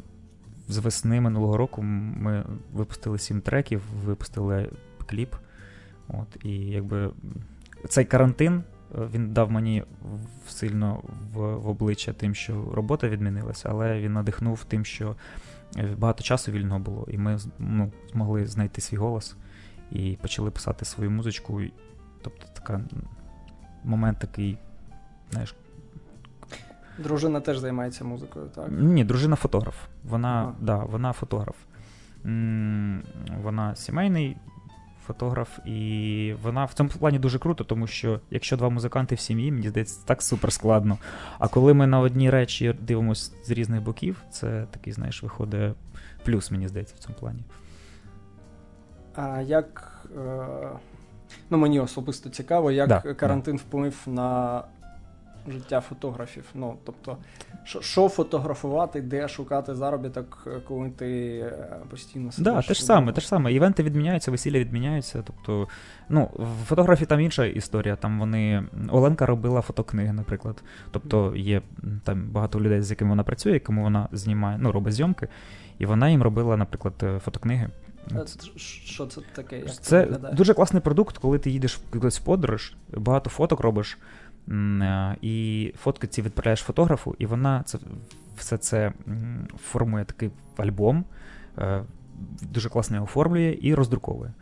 [0.67, 2.43] з весни минулого року ми
[2.74, 4.69] випустили сім треків, випустили
[5.06, 5.36] кліп.
[6.08, 7.12] От, І якби
[7.89, 8.63] цей карантин
[9.14, 9.84] він дав мені
[10.48, 11.02] сильно
[11.34, 15.16] в, в обличчя тим, що робота відмінилася, але він надихнув тим, що
[15.78, 19.36] Е, багато часу вільного було, і ми ну, змогли знайти свій голос
[19.92, 21.62] і почали писати свою музичку.
[22.22, 22.82] Тобто така
[23.84, 24.58] момент такий,
[25.32, 25.56] знаєш.
[26.98, 28.68] Дружина теж займається музикою, так?
[28.72, 29.76] Ні, дружина фотограф.
[30.04, 31.56] Вона да, вона фотограф.
[33.42, 34.38] Вона сімейний
[35.13, 39.52] фотограф, і вона в цьому плані дуже круто, тому що якщо два музиканти в сім'ї,
[39.52, 40.97] мені здається, це так супер складно.
[41.39, 45.76] А коли ми на одні речі дивимося з різних боків, це такий, знаєш, виходить
[46.26, 47.43] плюс, мені здається, в цьому плані.
[49.15, 50.00] А як.
[50.17, 50.69] Е...
[51.50, 53.62] Ну, мені особисто цікаво, як да, карантин да.
[53.62, 54.63] вплив на
[55.48, 56.44] життя фотографів.
[56.54, 57.18] Ну, тобто,
[57.64, 62.54] що, що фотографувати, де шукати заробіток, коли ти е, постійно сидиш?
[62.54, 63.54] Да, те ж саме, те ж саме.
[63.54, 65.24] Івенти відміняються, весілля відміняються.
[65.28, 65.68] Тобто,
[66.10, 67.96] ну, в фотографії там інша історія.
[67.96, 68.64] Там вони.
[68.90, 70.64] Оленка робила фотокниги, наприклад.
[70.92, 71.62] Тобто є
[72.04, 75.28] там багато людей, з якими вона працює, якому вона знімає, ну, робить зйомки,
[75.80, 77.70] і вона їм робила, наприклад, е, фотокниги.
[78.56, 79.60] Що це таке?
[79.60, 83.98] Як Це дуже класний продукт, коли ти їдеш в подорож, багато фоток робиш.
[84.50, 87.80] Е, і фотки ці відправляєш фотографу, і вона це
[88.38, 88.94] все це
[89.58, 91.06] формує такий альбом,
[91.58, 91.84] е,
[92.42, 94.34] дуже класно його оформлює і роздруковує.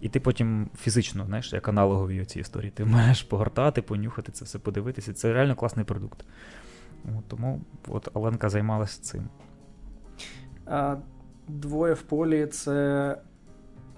[0.00, 4.58] І ти потім фізично, знаєш, як аналогові ці історії, ти маєш погортати, понюхати це все,
[4.58, 5.12] подивитися.
[5.12, 6.24] Це реально класний продукт.
[7.18, 9.28] От, Тому от Оленка займалася цим.
[10.66, 10.96] А,
[11.48, 13.08] Двоє в полі це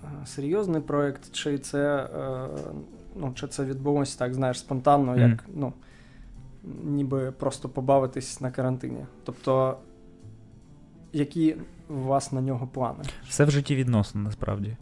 [0.05, 2.09] е, серйозний проєкт, чи це
[3.17, 5.41] ну, чи це відбулося так, знаєш, спонтанно, як mm.
[5.55, 5.73] ну,
[6.85, 9.07] ніби просто побавитись на карантині.
[9.25, 9.79] Тобто,
[11.13, 11.57] які
[11.89, 13.05] у вас на нього плани?
[13.29, 14.77] Все в житті відносно, насправді.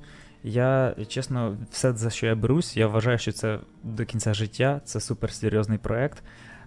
[0.45, 5.01] Я чесно, все за що я берусь, я вважаю, що це до кінця життя, це
[5.01, 6.23] суперсерйозний проект.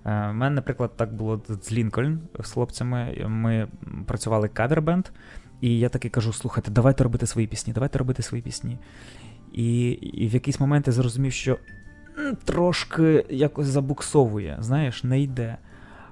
[0.06, 3.26] У е, мене, наприклад, так було з Лінкольн з хлопцями.
[3.28, 3.68] Ми
[4.06, 5.06] працювали кавербенд,
[5.62, 8.78] і я таки кажу: слухайте, давайте робити свої пісні, давайте робити свої пісні.
[9.56, 11.58] І і в якийсь момент я зрозумів, що
[12.44, 15.58] трошки якось забуксовує, знаєш, не йде.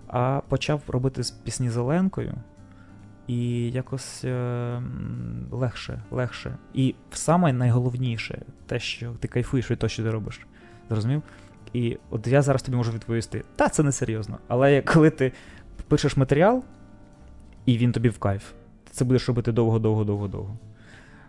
[0.08, 2.34] А почав робити пісні з Оленкою,
[3.28, 4.82] і якось е,
[5.52, 6.58] легше, легше.
[6.74, 10.48] І саме найголовніше те, що ти кайфуєш від того, що ти робиш.
[10.90, 11.22] Зрозумів?
[11.74, 14.38] І от я зараз тобі можу відповісти: та, це не серйозно.
[14.48, 15.32] Але коли ти
[15.88, 16.64] пишеш матеріал,
[17.66, 18.52] і він тобі в кайф,
[18.84, 20.58] ти це будеш робити довго-довго-довго-довго.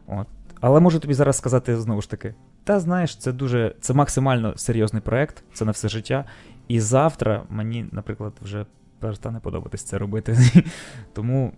[0.06, 0.26] От.
[0.60, 5.02] Але можу тобі зараз сказати знову ж таки: та знаєш, це дуже це максимально серйозний
[5.02, 6.24] проект, це на все життя.
[6.68, 8.66] І завтра мені, наприклад, вже
[8.98, 10.38] перестане подобатись це робити.
[11.12, 11.52] Тому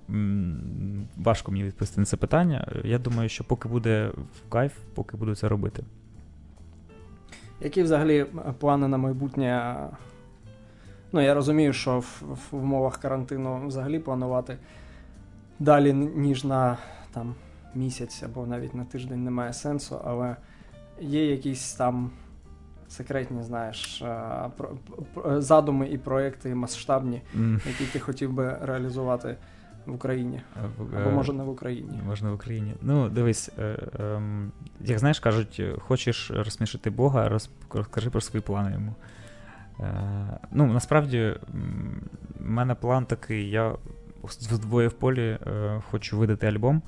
[1.17, 2.69] важко мені відповісти на це питання.
[2.85, 5.85] Я думаю, що поки буде в кайф, поки буду це робити.
[7.61, 8.27] Які взагалі
[8.59, 9.77] плани на майбутнє?
[11.13, 14.59] Ну, я розумію, що в, в умовах карантину взагалі планувати
[15.59, 16.79] далі, ніж на
[17.13, 17.35] там,
[17.77, 20.37] місяць або навіть на тиждень немає сенсу, але
[21.01, 22.11] є якісь там
[22.89, 24.05] секретні, знаєш,
[25.27, 27.23] задуми і проекти масштабні,
[27.67, 29.37] які ти хотів би реалізувати
[29.87, 30.41] в Україні.
[30.97, 32.01] Або може не в Україні.
[32.07, 32.75] Можна в Україні.
[32.83, 38.95] Ну, дивись, е, ем, як знаєш, кажуть, хочеш розсмішити Бога, розкажи про свої плани йому.
[39.81, 41.35] Е, ну, насправді,
[42.41, 43.75] в мене план такий, я
[44.25, 46.83] вдвоє в полі е, хочу видати альбом.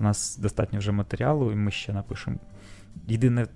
[0.00, 2.36] У нас достатньо вже матеріалу, і ми ще напишемо.
[3.08, 3.46] Єдине,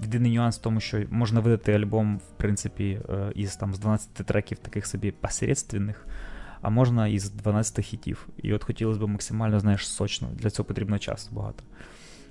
[0.00, 3.00] єдиний нюанс в тому, що можна видати альбом, в принципі,
[3.34, 6.06] із там, з 12 треків таких собі посередственних
[6.62, 8.28] а можна із 12 хітів.
[8.42, 10.28] І от хотілося б максимально, знаєш, сочно.
[10.34, 11.64] Для цього потрібно часу багато.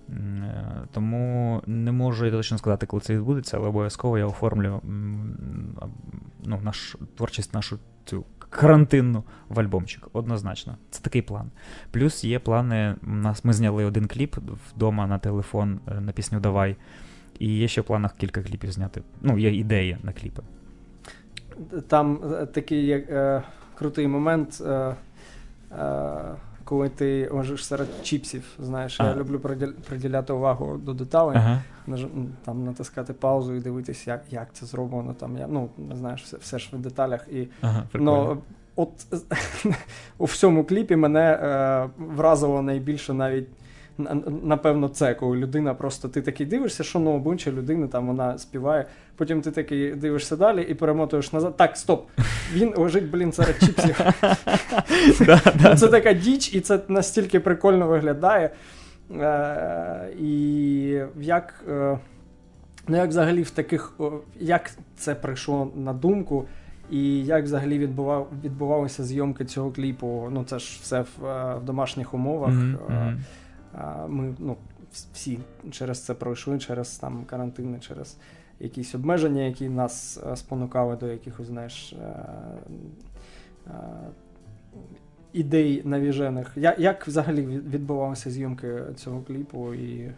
[0.09, 4.81] Е, тому не можу я точно сказати, коли це відбудеться, але обов'язково я оформлю
[6.43, 10.07] ну, наш, творчість нашу цю карантинну в альбомчик.
[10.13, 10.77] Однозначно.
[10.89, 11.51] Це такий план.
[11.91, 12.95] Плюс є плани.
[13.03, 14.35] У нас Ми зняли один кліп
[14.69, 16.75] вдома на телефон е, на пісню Давай.
[17.39, 19.01] І є ще в планах кілька кліпів зняти.
[19.21, 20.41] Ну, є ідеї на кліпи.
[21.87, 23.11] Там е, такий як
[23.77, 24.95] крутий момент, е, е,
[26.67, 28.43] коли ти лежиш серед чіпсів.
[28.59, 29.39] Знаєш, я люблю
[29.89, 31.61] приділяти увагу до деталей, ага.
[32.45, 35.13] там натискати паузу і дивитися, як як це зроблено.
[35.13, 37.27] Там я ну знаєш, все все ж в деталях.
[37.31, 38.37] І ага, но,
[38.75, 38.89] от
[40.17, 43.47] у всьому кліпі мене е, вразило найбільше навіть
[44.43, 48.85] напевно, це, коли людина просто ти такий дивишся, що ну обличчя людини там вона співає.
[49.17, 51.57] Потім ти такий дивишся далі і перемотуєш назад.
[51.57, 52.09] Так, стоп!
[52.53, 53.99] Він лежить, блін, серед чіпсів.
[55.77, 58.49] Це така діч, і це настільки прикольно виглядає.
[59.11, 61.63] Е, і як.
[61.69, 61.99] Е,
[62.87, 63.93] ну, як взагалі в таких,
[64.39, 66.45] як це прийшло на думку,
[66.91, 70.27] і як взагалі відбував, відбувалися зйомки цього кліпу?
[70.31, 72.51] Ну це ж все в, е, в домашніх умовах.
[72.51, 73.17] Mm-hmm.
[74.07, 74.57] Ми ну,
[75.13, 75.39] всі
[75.71, 78.17] через це пройшли, через там карантини, через
[78.59, 82.05] якісь обмеження, які нас е, спонукали до якихось, знаєш, е,
[83.67, 83.71] е,
[85.33, 86.57] ідей навіжених.
[86.77, 89.73] Як взагалі відбувалися зйомки цього кліпу?
[89.73, 90.11] і...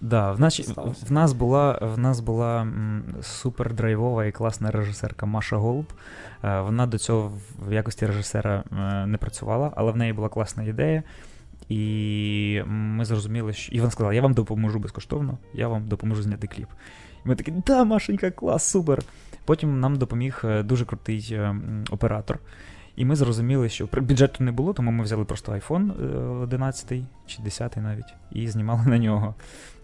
[0.00, 0.60] Да, в нас
[1.08, 2.68] в нас була в нас була
[3.22, 5.86] супер драйвова і класна режисерка Маша Голуб.
[6.42, 7.32] Вона до цього
[7.68, 8.64] в якості режисера
[9.06, 11.02] не працювала, але в неї була класна ідея.
[11.68, 16.46] І ми зрозуміли, що і вона сказала, я вам допоможу безкоштовно, я вам допоможу зняти
[16.46, 16.68] кліп.
[17.24, 19.02] І ми такі, да, Машенька, клас, супер.
[19.44, 21.56] Потім нам допоміг е, дуже крутий е,
[21.90, 22.38] оператор.
[22.96, 27.42] І ми зрозуміли, що бюджету не було, тому ми взяли просто iPhone 11 е, чи
[27.42, 29.34] 10 навіть, і знімали на нього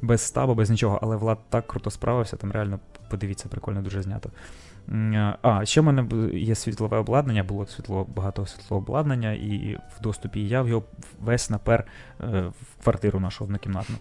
[0.02, 0.98] без стабу, без нічого.
[1.02, 4.30] Але Влад так круто справився, там реально подивіться, прикольно дуже знято.
[5.42, 10.48] А, ще в мене є світлове обладнання, було світло, багато світлового обладнання, і в доступі
[10.48, 10.82] я його
[11.20, 11.84] весь напер
[12.20, 13.96] е, в квартиру нашу однокімнатну.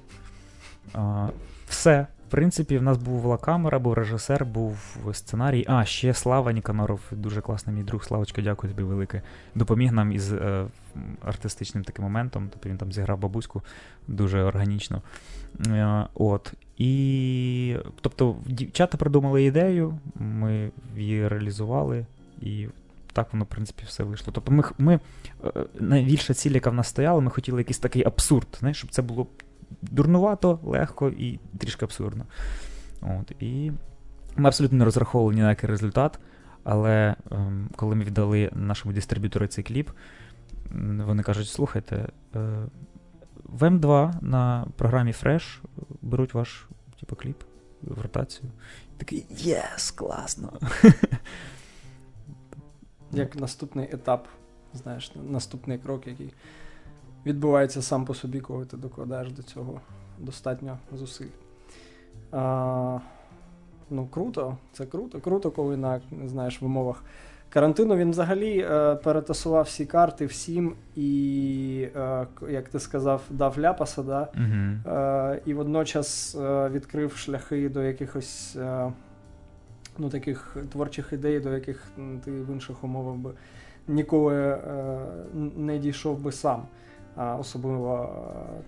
[1.67, 2.07] Все.
[2.27, 5.65] В принципі, в нас була камера, був режисер, був сценарій.
[5.67, 8.03] А, ще Слава Ніканоров, дуже класний мій друг.
[8.03, 9.21] Славочка, дякую тобі велике.
[9.55, 10.65] Допоміг нам із е,
[11.25, 12.49] артистичним таким моментом.
[12.51, 13.61] Тобто він там зіграв бабуську
[14.07, 15.01] дуже органічно.
[15.67, 16.53] Е, от.
[16.81, 22.05] І тобто дівчата придумали ідею, ми її реалізували,
[22.41, 22.67] і
[23.13, 24.33] так воно, в принципі, все вийшло.
[24.33, 24.99] Тобто, ми ми
[25.45, 29.01] е, найбільша ціль, яка в нас стояла, ми хотіли якийсь такий абсурд, знаєш, щоб це
[29.01, 29.27] було
[29.81, 32.25] дурнувато, легко і трішки абсурдно.
[33.01, 33.71] От, І
[34.35, 36.19] ми абсолютно не розраховували ні на який результат,
[36.63, 39.89] але ем, коли ми віддали нашому дистриб'ютору цей кліп,
[41.05, 42.07] вони кажуть: слухайте.
[42.35, 42.65] Е,
[43.51, 45.59] в М2 на програмі Fresh
[46.01, 46.67] беруть ваш
[47.11, 47.43] типу, кліп
[47.81, 48.51] в ротацію.
[48.97, 50.53] Такий єс, класно.
[53.11, 54.27] Як наступний етап,
[54.73, 56.33] знаєш, наступний крок, який
[57.25, 59.81] відбувається сам по собі, коли ти докладаєш до цього
[60.19, 61.29] достатньо зусиль.
[62.31, 62.99] А,
[63.93, 65.19] Ну, круто, це круто.
[65.19, 67.03] Круто, коли на знаєш, в умовах
[67.51, 74.03] карантину він взагалі е, перетасував всі карти всім і, е, як ти сказав, дав ляпаса,
[74.03, 74.27] да?
[74.35, 74.95] Угу.
[74.95, 78.91] Е, і водночас е, відкрив шляхи до якихось е,
[79.97, 81.91] ну, таких творчих ідей, до яких
[82.25, 83.31] ти в інших умовах би
[83.87, 84.57] ніколи е,
[85.55, 86.63] не дійшов би сам
[87.39, 88.09] особливо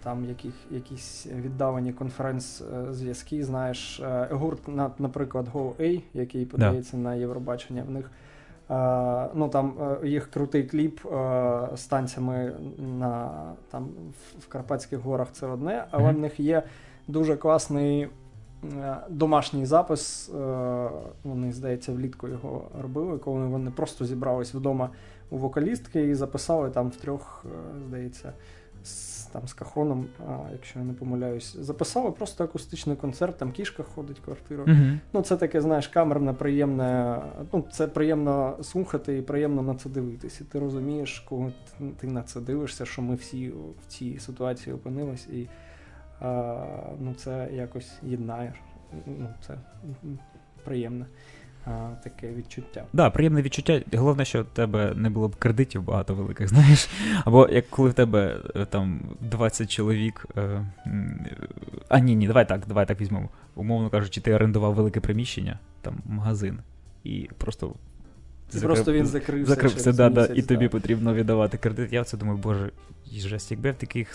[0.03, 3.43] там яких, якісь віддалені конференц-зв'язки.
[3.43, 4.59] Знаєш, гурт,
[4.99, 7.03] наприклад, GoA, який подається да.
[7.03, 8.11] на Євробачення, в них
[9.35, 9.73] ну там
[10.03, 10.99] їх крутий кліп
[11.75, 12.51] з танцями
[12.99, 13.31] на
[13.71, 13.89] там
[14.39, 16.15] в Карпатських горах це одне, але mm-hmm.
[16.15, 16.63] в них є
[17.07, 18.07] дуже класний.
[19.09, 20.31] Домашній запис,
[21.23, 24.89] вони, здається, влітку його робили, коли вони просто зібрались вдома
[25.33, 28.33] у вокалістки і записали там в трьох, е, здається,
[29.33, 34.19] там з кахоном, а, якщо я не помиляюсь, записали просто акустичний концерт, там кішка ходить
[34.19, 34.63] квартиру.
[34.63, 34.99] Uh-huh.
[35.13, 37.21] Ну, це таке, знаєш, камерне, приємне.
[37.53, 40.43] Ну, це приємно слухати і приємно на це дивитися.
[40.43, 41.53] І ти розумієш, коли
[41.97, 45.47] ти на це дивишся, що ми всі в цій ситуації опинились, і
[46.19, 46.65] а,
[46.99, 48.53] ну, це якось єднає.
[49.05, 49.57] Ну, Це
[50.63, 51.05] приємно
[52.03, 52.67] таке відчуття.
[52.73, 53.81] Так, да, приємне відчуття.
[53.93, 56.89] Головне, що в тебе не було б кредитів багато великих, знаєш.
[57.25, 60.25] Або як коли в тебе е, там 20 чоловік.
[60.37, 60.65] Е,
[61.89, 63.29] а ні, ні, давай так, давай так візьмемо.
[63.55, 66.59] Умовно кажучи, ти орендував велике приміщення, там магазин,
[67.03, 67.73] і просто.
[68.53, 69.49] І закрив, просто він закрився.
[69.49, 70.47] Закрився, да, місяць, да, і да.
[70.47, 71.93] тобі потрібно віддавати кредит.
[71.93, 72.71] Я це думаю, боже,
[73.11, 74.13] жесть, якби я в таких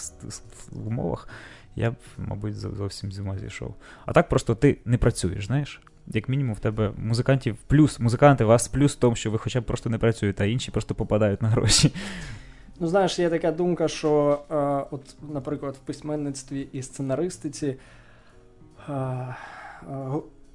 [0.87, 1.29] умовах,
[1.77, 3.75] я б, мабуть, зовсім з ума зійшов.
[4.07, 5.81] А так просто ти не працюєш, знаєш
[6.15, 9.61] як мінімум, в тебе музикантів плюс, музиканти, у вас плюс в тому, що ви хоча
[9.61, 11.95] б просто не працюєте, а інші просто попадають на гроші.
[12.81, 14.55] Ну, знаєш, є така думка, що, е,
[14.91, 17.77] от, наприклад, в письменництві і сценаристиці
[18.89, 19.35] е, е,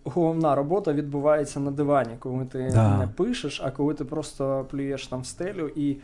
[0.03, 2.97] головна робота відбувається на дивані, коли ти да.
[2.97, 5.97] не пишеш, а коли ти просто плюєш там в стелю і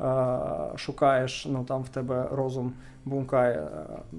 [0.00, 0.38] е,
[0.76, 2.72] шукаєш, ну там в тебе розум
[3.04, 3.54] бумкає.
[3.54, 4.18] Е,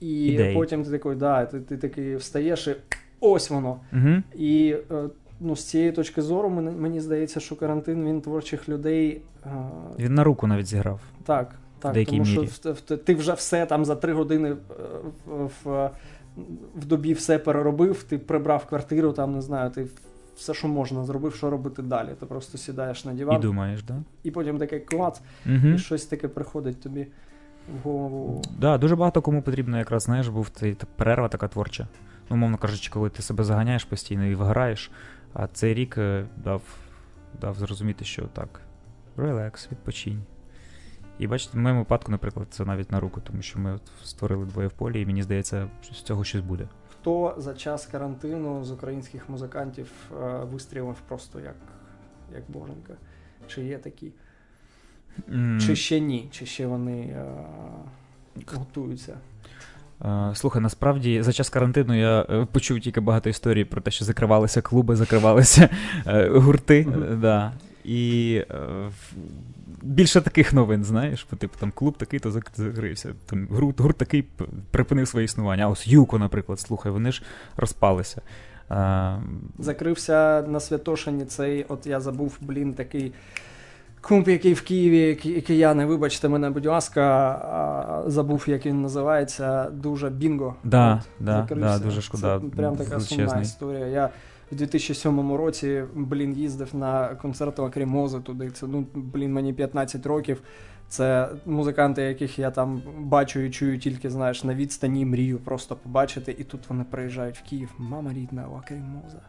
[0.00, 0.54] і Ідеї.
[0.54, 2.76] потім ти такий, да, ти, ти такий встаєш і
[3.20, 3.80] ось воно.
[3.92, 4.22] Угу.
[4.34, 5.08] І е,
[5.40, 9.20] ну, з цієї точки зору, мені здається, що карантин він творчих людей.
[9.46, 9.50] Е,
[9.98, 11.00] він на руку навіть зіграв.
[11.24, 12.06] Так, так.
[12.06, 12.48] Тому мірі.
[12.84, 14.56] що ти вже все там за три години е,
[15.26, 15.90] в, в,
[16.76, 19.86] в добі все переробив, ти прибрав квартиру, там не знаю, ти.
[20.36, 22.08] Все, що можна, зробив, що робити далі.
[22.20, 23.36] Ти просто сідаєш на диван.
[23.36, 23.94] І думаєш, да?
[24.22, 25.68] І потім таке клац, угу.
[25.68, 27.06] і щось таке приходить тобі
[27.74, 28.42] в голову.
[28.58, 30.50] Да, Дуже багато кому потрібно, якраз знаєш, був
[30.96, 31.88] перерва така творча
[32.30, 34.90] ну, мовно кажучи, коли ти себе заганяєш постійно і виграєш.
[35.32, 36.62] А цей рік е, дав
[37.40, 38.60] дав зрозуміти, що так,
[39.16, 40.22] релакс, відпочинь.
[41.18, 44.46] І бачите, в моєму випадку, наприклад, це навіть на руку, тому що ми от створили
[44.46, 46.68] двоє в полі, і мені здається, що з цього щось буде.
[46.90, 51.56] Хто за час карантину з українських музикантів е, вистрілив просто як
[52.34, 52.94] як боженька?
[53.46, 54.12] Чи є такі?
[55.28, 55.66] Mm.
[55.66, 56.28] Чи ще ні?
[56.30, 57.34] Чи ще вони е,
[58.46, 59.18] готуються?
[60.04, 64.04] Е, слухай, насправді за час карантину я е, почув тільки багато історій про те, що
[64.04, 65.68] закривалися клуби, закривалися
[66.06, 66.82] е, гурти.
[66.82, 67.20] Mm-hmm.
[67.20, 67.52] Да.
[67.84, 68.42] І
[69.82, 73.14] більше таких новин, знаєш, типу там клуб такий, то закрився.
[73.26, 74.24] Там гурт, гурт такий
[74.70, 75.64] припинив своє існування.
[75.64, 77.22] А ось Юко, наприклад, слухай, вони ж
[77.56, 78.22] розпалися.
[79.58, 83.12] Закрився на Святошині цей, от я забув, блін, такий.
[84.08, 85.14] Кумп, який в Києві,
[85.46, 90.54] кияни, вибачте мене, будь ласка, забув, як він називається, дуже бінго.
[90.64, 92.40] Да, От, да, да, дуже шкода.
[92.40, 93.86] Це прям така сумна історія.
[93.86, 94.10] Я
[94.52, 98.50] в 2007 році, блін, їздив на концерт Лакрімози туди.
[98.50, 100.42] Це, ну, блін, мені 15 років.
[100.88, 106.36] Це музиканти, яких я там бачу і чую тільки, знаєш, на відстані мрію просто побачити.
[106.38, 107.70] І тут вони приїжджають в Київ.
[107.78, 109.20] Мама рідна, Лакрімоза.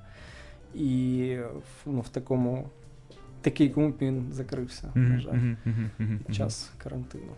[0.76, 1.38] І
[1.86, 2.70] ну, в такому
[3.42, 5.56] такий клуб він закрився, на жаль,
[5.98, 7.32] під час карантину.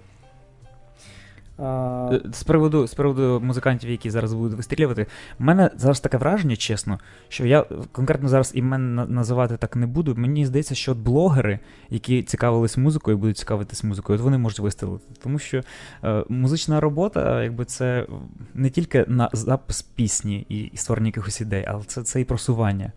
[1.60, 5.06] Е, з приводу з приводу музикантів, які зараз будуть вистрілювати,
[5.40, 10.16] в мене зараз таке враження, чесно, що я конкретно зараз імен називати так не буду.
[10.16, 11.60] Мені здається, що от блогери,
[11.90, 15.06] які цікавились музикою будуть цікавитись музикою, от вони можуть вистрілити.
[15.24, 15.62] Тому що
[16.04, 18.08] е, музична робота, якби це
[18.54, 22.92] не тільки на запис пісні і, і створення якихось ідей, але це, це і просування.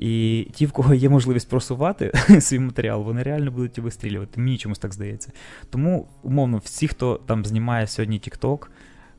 [0.00, 4.40] І ті, в кого є можливість просувати свій матеріал, вони реально будуть вистрілювати.
[4.40, 5.32] Мені чомусь так здається.
[5.70, 8.66] Тому, умовно, всі, хто там знімає сьогодні TikTok,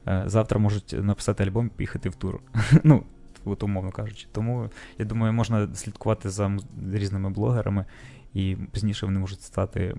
[0.08, 2.40] е, завтра можуть написати альбом і поїхати в тур.
[2.84, 3.04] Ну,
[3.46, 4.28] от умовно кажучи.
[4.32, 6.58] Тому я думаю, можна слідкувати за
[6.94, 7.86] різними блогерами,
[8.34, 9.96] і пізніше вони можуть стати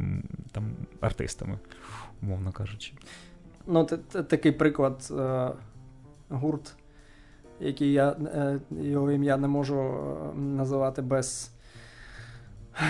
[0.52, 0.64] там
[1.00, 1.58] артистами,
[2.22, 2.92] умовно кажучи.
[3.66, 3.84] Ну,
[4.28, 5.50] такий приклад е,
[6.28, 6.74] гурт,
[7.62, 11.50] який я е, його ім'я не можу е, називати без.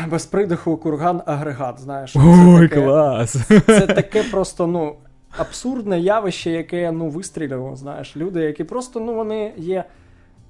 [0.09, 2.17] Без придиху курган агрегат, знаєш.
[2.17, 3.33] Ой, таке, клас!
[3.67, 4.97] Це таке просто, ну,
[5.39, 8.17] абсурдне явище, яке ну, вистрілювало, знаєш.
[8.17, 9.85] Люди, які просто ну, вони є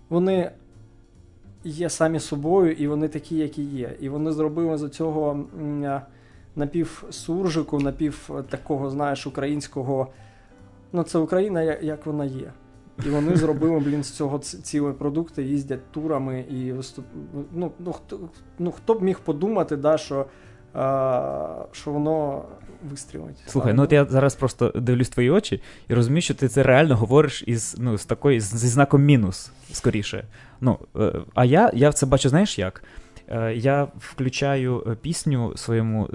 [0.08, 0.50] вони
[1.64, 3.96] є самі собою, і вони такі, які є.
[4.00, 5.44] І вони зробили з цього
[6.56, 10.08] напівсуржику, напів такого, знаєш, українського.
[10.92, 12.52] Ну, це Україна, як вона є.
[13.07, 17.05] І вони зробили, блін, з цього цілі продукти, їздять турами і виступ...
[17.55, 18.20] Ну, ну, хто
[18.59, 20.26] ну, хто б міг подумати, да, що
[20.74, 22.45] а, що воно
[22.90, 23.36] вистрілить.
[23.47, 26.97] Слухай, ну от я зараз просто дивлюсь твої очі і розумію, що ти це реально
[26.97, 30.24] говориш із ну, з такої, зі знаком мінус, скоріше.
[30.61, 32.84] Ну, е, А я я це бачу, знаєш як?
[33.33, 36.09] Е, я включаю е, пісню своєму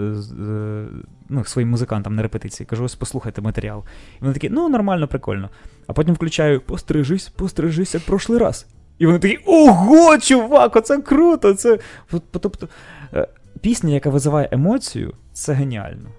[1.30, 3.84] ну, своїм музикантам на репетиції, кажу, ось послухайте матеріал.
[4.18, 5.49] І вони такі, ну, нормально, прикольно.
[5.88, 8.68] А потім включаю пострижись, пострижись, як прошлий раз.
[8.97, 11.53] І вони такі, ого, чувак, оце круто!
[11.53, 11.80] це...
[12.32, 12.68] Тобто,
[13.61, 16.09] пісня, яка визиває емоцію, це геніально.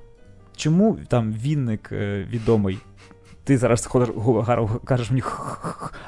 [0.56, 2.78] Чому там Вінник е, відомий?
[3.48, 4.08] Ти зараз ходиш,
[4.84, 5.22] кажеш мені,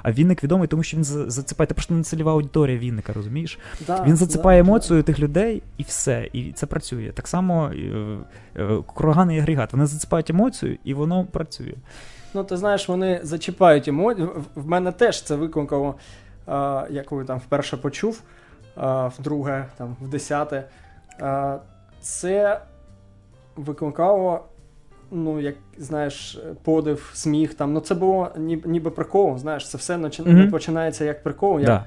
[0.03, 1.66] а Вінник відомий, тому що він зацепає.
[1.66, 3.59] Це просто не цільова аудиторія Вінника, розумієш?
[3.86, 5.03] Да, він зацепає да, емоцію да.
[5.03, 6.28] тих людей і все.
[6.32, 7.12] І це працює.
[7.14, 8.18] Так само е,
[8.57, 9.72] е, курган і агрегат.
[9.72, 11.74] Вони зацепають емоцію, і воно працює.
[12.34, 14.45] Ну, ти знаєш, вони зачіпають емоцію.
[14.55, 15.95] В мене теж це викликало,
[16.91, 18.22] як коли там вперше почув,
[19.18, 20.64] вдруге, там, в десяте.
[22.01, 22.61] Це
[23.57, 24.45] викликало,
[25.11, 27.54] ну, як знаєш, подив, сміх.
[27.54, 27.72] там.
[27.72, 29.38] Ну, Це було ніби, ніби прикол.
[29.38, 30.50] Знаєш, це все mm-hmm.
[30.50, 31.61] починається як прикол.
[31.61, 31.66] як...
[31.66, 31.84] Да.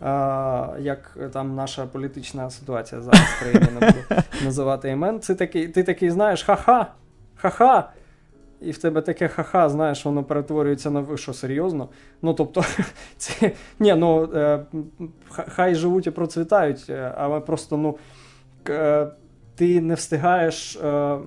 [0.00, 5.20] А, Як там наша політична ситуація зараз в країні не буду називати імен.
[5.20, 6.86] Це такий, Ти такий знаєш, ха-ха,
[7.36, 7.90] ха-ха.
[8.60, 11.88] І в тебе таке ха-ха, знаєш, воно перетворюється на що серйозно.
[12.22, 12.64] Ну, тобто,
[13.16, 14.64] це, ні, ну, е,
[15.28, 17.96] хай живуть і процвітають, е, але просто, ну,
[18.68, 19.06] е,
[19.54, 21.18] ти не встигаєш е, е,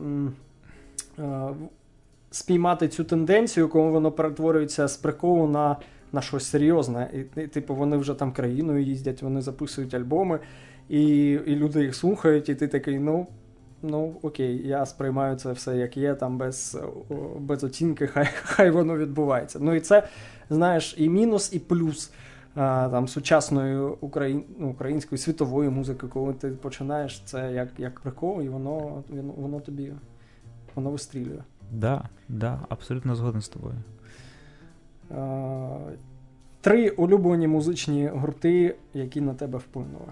[2.32, 5.78] спіймати цю тенденцію, коли воно перетворюється з приколу на
[6.12, 7.10] на щось серйозне.
[7.14, 10.40] І, і, типу, вони вже там країною їздять, вони записують альбоми,
[10.90, 13.28] і і люди їх слухають, і ти такий, ну.
[13.82, 16.78] Ну, окей, я сприймаю це все як є, там без
[17.40, 19.60] без оцінки, хай хай воно відбувається.
[19.62, 20.08] Ну і це,
[20.50, 22.12] знаєш, і мінус, і плюс
[22.56, 28.50] там сучасної україн, ну, української світової музики, коли ти починаєш це як як прикол, і
[28.50, 29.92] воно воно, воно тобі
[30.78, 31.40] воно вистрілює.
[31.72, 33.76] Да, да, абсолютно згоден з тобою.
[36.62, 40.06] Три улюблені музичні гурти, які на тебе вплинули.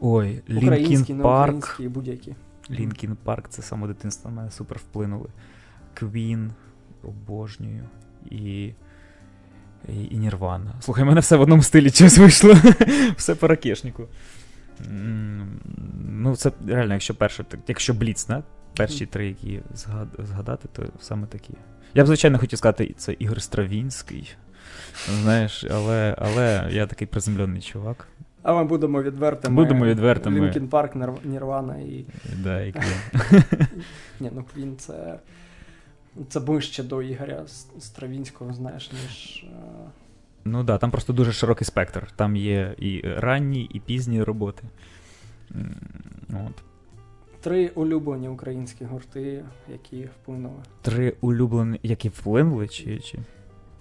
[0.00, 1.80] Ой, Лінкін Парк.
[1.80, 2.34] будь-які.
[2.70, 5.28] Лінкін Парк це саме дитинство на мене супер вплинули.
[5.94, 6.52] Квін,
[7.02, 7.84] обожнюю.
[8.30, 8.72] І
[9.88, 10.74] і, і Нірвана.
[10.80, 12.54] Слухай, в мене все в одному стилі щось вийшло.
[13.16, 14.08] все по ракешнику.
[16.08, 18.42] Ну, це реально, якщо перше, якщо Бліц, не?
[18.76, 19.60] Перші три, які
[20.18, 21.54] згадати, то саме такі.
[21.94, 24.36] Я б, звичайно, хотів сказати, це Ігор Стравінський.
[25.22, 28.08] Знаєш, але але я такий приземлений чувак.
[28.42, 29.54] А ми будемо відвертими.
[29.54, 30.40] Будемо відвертими.
[30.40, 32.04] Лінкін Парк, Нірвана і.
[32.42, 32.74] Да, і
[34.20, 35.18] Ні, ну Квін це.
[36.28, 37.44] Це ближче до Ігоря
[37.78, 39.44] Стравінського, знаєш, ніж.
[39.44, 39.90] Е,
[40.44, 42.10] ну так, да, там просто дуже широкий спектр.
[42.16, 44.62] Там є і ранні, і пізні роботи.
[46.30, 46.62] От.
[47.46, 50.62] Три улюблені українські гурти, які вплинули.
[50.82, 52.68] Три улюблені, які вплинули?
[52.68, 52.98] чи...
[52.98, 53.18] чи?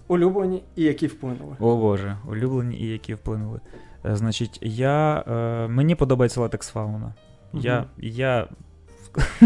[0.07, 1.55] Улюблені і які вплинули.
[1.59, 3.59] О Боже, улюблені і які вплинули.
[4.05, 7.13] Е, значить, я, е, мені подобається латекс фауна.
[7.53, 7.63] Угу.
[7.63, 8.47] Я я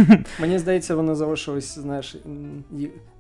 [0.40, 2.16] Мені здається, вони залишились, знаєш,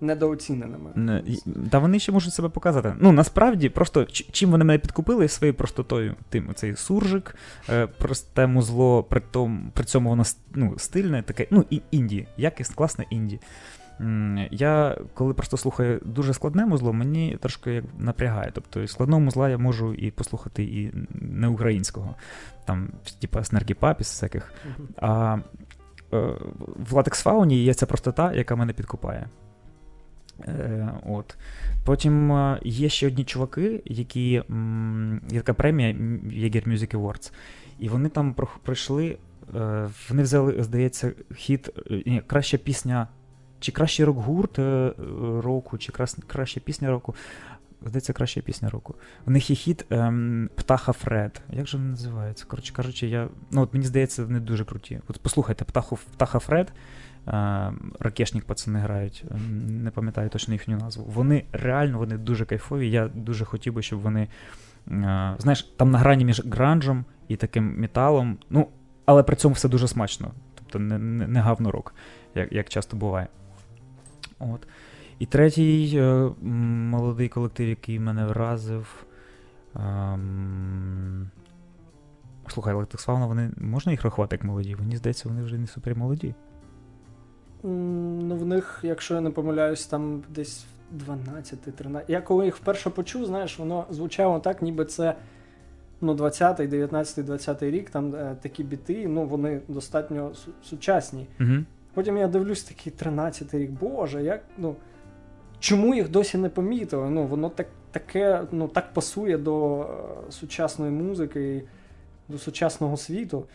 [0.01, 0.89] недооціненими.
[0.95, 1.23] Не,
[1.71, 2.93] Та вони ще можуть себе показати.
[2.99, 7.35] Ну, насправді, просто чим вони мене підкупили своєю простотою, тим цей суржик,
[7.69, 10.23] е, просте музло, при тому, при цьому воно
[10.55, 13.39] ну, стильне, таке, ну, і інді, якість, класне інді.
[14.51, 18.51] Я коли просто слухаю дуже складне музло, мені трошки як напрягає.
[18.53, 22.15] Тобто складного музла я можу і послухати і не українського,
[22.65, 22.89] там,
[23.19, 24.53] типа Снергі Папіс всяких.
[24.97, 25.41] А Е,
[26.11, 29.27] в латекс-фауні є ця простота, яка мене підкупає.
[30.47, 31.35] Е, от.
[31.85, 34.43] Потім е, є ще одні чуваки, які є
[35.33, 35.93] така премія
[36.23, 37.31] Jaeger Music Awards,
[37.79, 39.17] і вони там пройшли.
[39.55, 41.69] Е, вони взяли, здається, хіт
[42.05, 43.07] ні, краща пісня,
[43.59, 44.59] чи кращий рок-гурт
[45.43, 45.91] року, чи
[46.27, 47.15] краща пісня року.
[47.85, 48.95] Здається, краща пісня року.
[49.25, 51.41] У них є хіт ем, Птаха Фред.
[51.49, 52.45] Як же він називається?
[52.47, 53.27] Коротше кажучи, я.
[53.51, 54.99] Ну, от мені здається, вони дуже круті.
[55.07, 56.73] От послухайте, Птаху, Птаха Фред.
[57.99, 61.05] Ракешник пацани грають, ем, не пам'ятаю точно їхню назву.
[61.05, 62.91] Вони реально вони дуже кайфові.
[62.91, 64.27] Я дуже хотів би, щоб вони.
[65.37, 68.37] Знаєш, там на грані між гранжем і таким металом.
[68.49, 68.67] Ну,
[69.05, 70.31] але при цьому все дуже смачно.
[70.55, 71.93] Тобто не не, не гавно рок,
[72.35, 73.27] як як часто буває.
[74.39, 74.67] От.
[75.19, 79.05] І третій е, молодий колектив, який мене вразив.
[79.75, 81.29] Ем...
[82.47, 84.75] Слухай, Латексфауна, вони можна їх рахувати як молоді?
[84.79, 86.35] Мені здається, вони вже не супер молоді.
[87.63, 90.65] Ну, в них, якщо я не помиляюсь, там десь
[91.07, 92.01] 12-13.
[92.07, 95.15] Я коли їх вперше почув, знаєш, воно звучало так, ніби це
[96.01, 100.31] ну, 20-й, 19-й, 20-й рік, там е, такі біти, ну, вони достатньо
[100.63, 101.27] сучасні.
[101.39, 101.53] Угу.
[101.93, 104.75] Потім я дивлюсь, такий 13-й рік, Боже, як, ну,
[105.59, 107.09] чому їх досі не помітили?
[107.09, 111.63] Ну, Воно так, таке, ну, так пасує до е, сучасної музики і
[112.31, 113.45] до сучасного світу.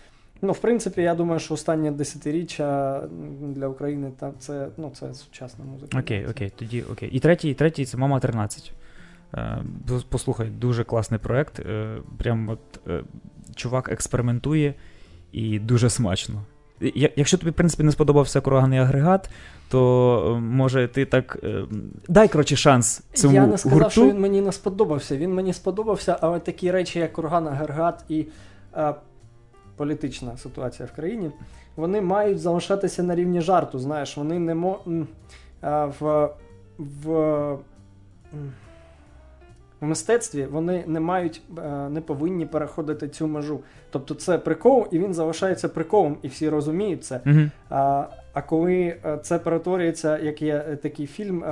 [0.43, 3.01] Ну, в принципі, я думаю, що останнє десятиріччя
[3.41, 5.99] для України та це ну, це сучасна музика.
[5.99, 7.09] Окей, окей, тоді окей.
[7.13, 8.73] І третій, і третій це Мама 13.
[9.35, 9.59] Е,
[10.09, 11.61] послухай, дуже класний проект.
[11.61, 12.81] Е, прям от
[13.55, 14.75] чувак експериментує
[15.33, 16.43] і дуже смачно.
[17.17, 19.31] Якщо тобі, в принципі, не сподобався кураганий агрегат,
[19.75, 21.39] то може ти так.
[22.09, 23.91] Дай, коротше, шанс цьому Я не сказав, гурту.
[23.91, 25.17] що він мені не сподобався.
[25.17, 28.27] Він мені сподобався, але такі речі, як курган агрегат і
[29.77, 31.31] політична ситуація в країні,
[31.77, 33.79] вони мають залишатися на рівні жарту.
[33.79, 34.79] Знаєш, вони не мо
[36.01, 36.29] в,
[36.79, 37.09] в,
[39.81, 41.43] в мистецтві вони не мають,
[41.91, 43.61] не повинні переходити цю межу.
[43.91, 47.21] Тобто це прикол, і він залишається приколом, і всі розуміють це.
[47.27, 48.05] Mm-hmm.
[48.35, 51.45] А коли це перетворюється, як є такий фільм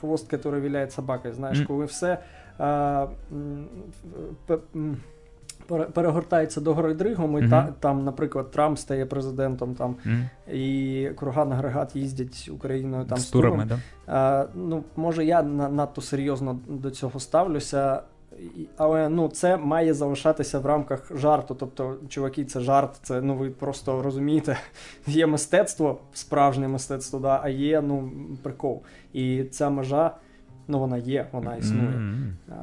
[0.00, 2.18] Хвост, який віляє собакою, знаєш, коли все.
[5.92, 9.96] Перегортається до гори Дригом, і та, там, наприклад, Трамп стає президентом, там
[10.52, 13.68] і курган агрегат їздять Україною там з турами.
[14.06, 14.48] Да?
[14.54, 18.02] Ну, Може, я надто серйозно до цього ставлюся.
[18.76, 21.54] Але ну, це має залишатися в рамках жарту.
[21.54, 24.56] Тобто, чуваки, це жарт, це ну ви просто розумієте,
[25.06, 28.12] є мистецтво, справжнє мистецтво, да, а є ну,
[28.42, 28.82] прикол.
[29.12, 30.14] І ця межа
[30.70, 31.88] Ну, вона є, вона існує.
[31.88, 32.30] Mm-hmm.
[32.48, 32.54] А,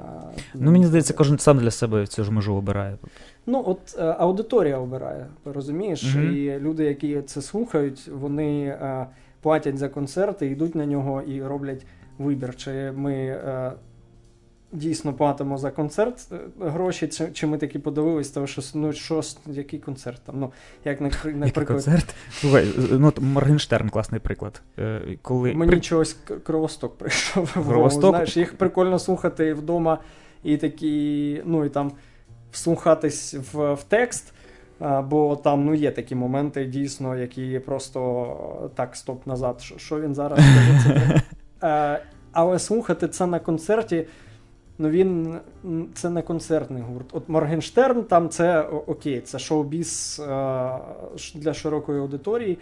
[0.54, 2.98] ну, Мені здається, кожен сам для себе цю ж межу обирає.
[3.46, 6.04] Ну, от а, е, аудиторія обирає, розумієш?
[6.04, 6.32] Mm-hmm.
[6.32, 9.08] І люди, які це слухають, вони а, е,
[9.42, 11.86] платять за концерти, йдуть на нього і роблять
[12.18, 12.56] вибір.
[12.56, 13.72] Чи ми е,
[14.72, 19.22] дійсно платимо за концерт е, гроші, чи, чи ми таки подивились, тому що ну що
[19.46, 20.40] який концерт там.
[20.40, 20.52] Ну,
[20.86, 21.46] як наприклад...
[21.46, 22.16] Який концерт?
[22.32, 24.62] Слухай, ну Моргенштерн класний приклад.
[24.80, 25.54] Е, коли...
[25.54, 25.82] Мені При...
[25.82, 27.54] чогось кровосток прийшов.
[27.54, 28.10] Кровосток?
[28.10, 30.00] Знаєш, їх прикольно слухати вдома
[30.44, 31.92] і такі, ну і там
[32.52, 34.34] вслухатись в, в текст.
[35.04, 39.62] Бо там ну, є такі моменти, дійсно, які просто так, стоп назад.
[39.78, 41.22] Що він зараз каже?
[42.32, 44.06] Але слухати це на концерті
[44.78, 45.40] ну він
[45.94, 47.06] це не концертний гурт.
[47.12, 50.22] От Моргенштерн там це окей, це шоу-біз
[51.36, 52.58] для широкої аудиторії.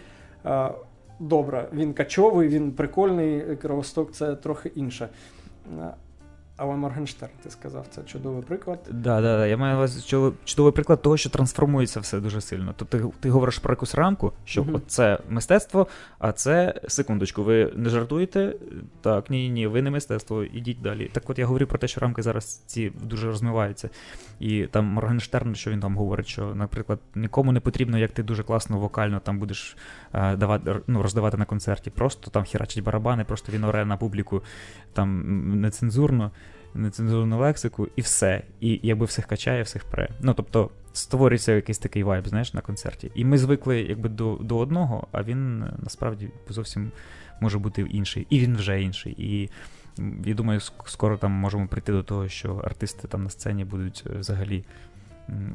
[1.20, 5.08] Добре, він качовий, він прикольний, Кровосток це трохи інше.
[6.58, 8.78] Але Моргенштерн, ти сказав, це чудовий приклад.
[8.90, 9.46] Да, да, да.
[9.46, 10.06] я маю вас
[10.44, 12.74] чудовий приклад того, що трансформується все дуже сильно.
[12.76, 14.80] Тобто ти ти говориш про якусь рамку, що uh-huh.
[14.86, 15.86] це мистецтво,
[16.18, 18.56] а це секундочку, ви не жартуєте?
[19.00, 21.10] Так, ні, ні, ви не мистецтво, ідіть далі.
[21.12, 23.90] Так от я говорю про те, що рамки зараз ці дуже розмиваються.
[24.40, 28.42] І там Моргенштерн, що він там говорить, що, наприклад, нікому не потрібно, як ти дуже
[28.42, 29.76] класно вокально там будеш
[30.12, 31.90] е, давати, ну, роздавати на концерті.
[31.90, 34.42] Просто там херачить барабани, просто він оре на публіку
[34.92, 36.30] там нецензурно
[36.76, 38.42] нецензурну лексику, і все.
[38.60, 40.08] І якби всіх качає, всіх пре.
[40.20, 43.10] Ну тобто створюється якийсь такий вайб, знаєш, на концерті.
[43.14, 46.92] І ми звикли якби до до одного, а він насправді зовсім
[47.40, 48.26] може бути інший.
[48.30, 49.14] І він вже інший.
[49.18, 49.50] І
[50.24, 54.18] я думаю, скоро там можемо прийти до того, що артисти там на сцені будуть е,
[54.18, 54.64] взагалі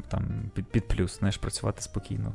[0.08, 2.34] там під, під плюс, знаєш, працювати спокійно.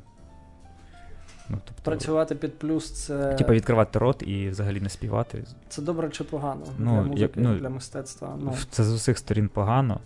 [1.48, 3.34] Ну, тобто, Працювати під плюс це.
[3.34, 5.44] Типа відкривати рот і взагалі не співати.
[5.68, 8.38] Це добре чи погано ну, для музики, як, ну, для мистецтва.
[8.40, 8.54] Ну.
[8.70, 10.00] Це з усіх сторін погано.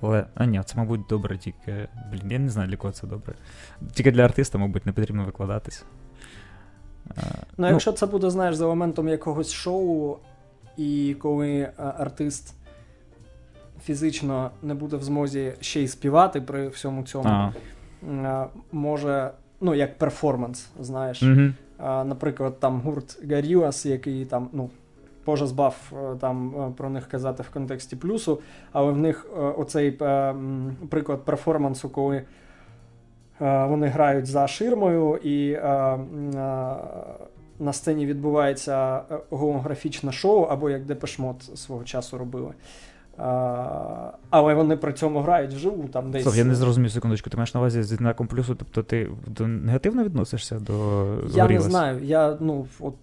[0.00, 1.88] Але, а ні, це, мабуть, добре тільки.
[2.10, 3.34] Блін, я не знаю, для кого це добре.
[3.92, 5.84] Тільки для артиста, мабуть, не потрібно викладатись.
[7.16, 7.22] Ну,
[7.56, 10.16] ну, якщо це буде, знаєш, за моментом якогось шоу,
[10.76, 12.54] і коли артист
[13.84, 17.52] фізично не буде в змозі ще й співати при всьому цьому,
[18.08, 18.46] а.
[18.72, 19.30] може,
[19.62, 21.22] ну, як перформанс, знаєш.
[21.22, 21.52] Mm-hmm.
[22.04, 24.70] Наприклад, там гурт Гаріас, який там, ну.
[25.26, 28.40] Боже збав там про них казати в контексті плюсу,
[28.72, 29.26] але в них
[29.58, 29.90] оцей
[30.90, 32.24] приклад перформансу, коли
[33.40, 35.52] вони грають за ширмою, і
[37.58, 42.52] на сцені відбувається голографічне шоу, або як Депешмот свого часу робили.
[44.30, 46.22] Але вони при цьому грають вживу там десь.
[46.22, 47.30] Стоп, я не зрозумів секундочку.
[47.30, 49.08] Ти маєш на увазі з знаком плюсу, тобто ти
[49.46, 51.04] негативно відносишся до
[51.34, 52.04] Я не знаю.
[52.04, 52.94] Я ну от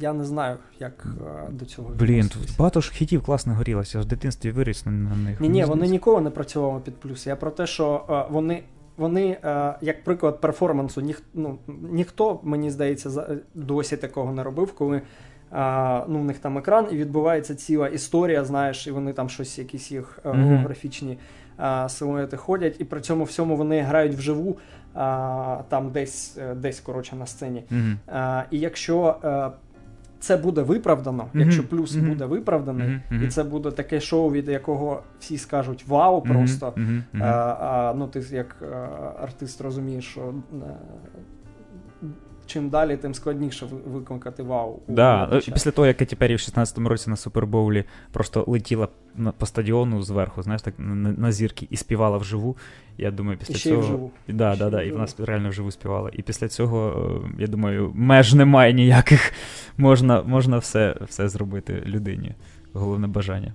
[0.00, 4.00] я не знаю, як а, до цього Блін, тут багато ж хітів класно горілося.
[4.00, 5.40] В дитинстві виріс на, на них.
[5.40, 7.26] Ні, ні, вони ніколи не працювали під плюс.
[7.26, 8.62] Я про те, що а, вони.
[8.96, 9.38] Вони,
[9.80, 11.58] як приклад перформансу, ніх, ну,
[11.90, 15.02] ніхто, мені здається, досі такого не робив, коли
[16.08, 19.92] ну, в них там екран, і відбувається ціла історія, знаєш, і вони там щось, якісь
[19.92, 21.88] їх mm-hmm.
[21.88, 24.58] силуети ходять, і при цьому всьому вони грають вживу
[24.94, 27.64] а, там десь десь коротше на сцені.
[27.70, 27.96] Mm-hmm.
[28.06, 29.16] А, І якщо
[30.20, 31.40] це буде виправдано, mm-hmm.
[31.40, 36.74] якщо плюс буде виправданий, і це буде таке шоу, від якого всі скажуть вау, просто
[37.20, 38.56] а, а, ну ти як
[39.22, 40.34] артист розумієш, що
[42.52, 44.80] чим далі, тим складніше викликати вау.
[44.88, 45.40] Да.
[45.52, 48.88] Після того, як Кеті Перрі в 16-му році на Супербоулі просто летіла
[49.38, 52.56] по стадіону зверху, знаєш, так на, на зірки і співала вживу.
[52.98, 53.82] Я думаю, після і ще цього.
[53.82, 54.10] І вживу.
[54.28, 56.10] Да, да, да, і вона реально вживу співала.
[56.12, 59.32] І після цього, е, я думаю, меж немає ніяких.
[59.76, 62.34] Можна можна все все зробити людині.
[62.72, 63.54] Головне бажання.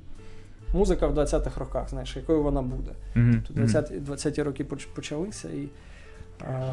[0.74, 2.92] Музика в 20-х роках, знаєш, якою вона буде.
[3.16, 3.42] Mm-hmm.
[3.42, 5.68] Тут 20-ті 20 роки почалися, і
[6.42, 6.64] а,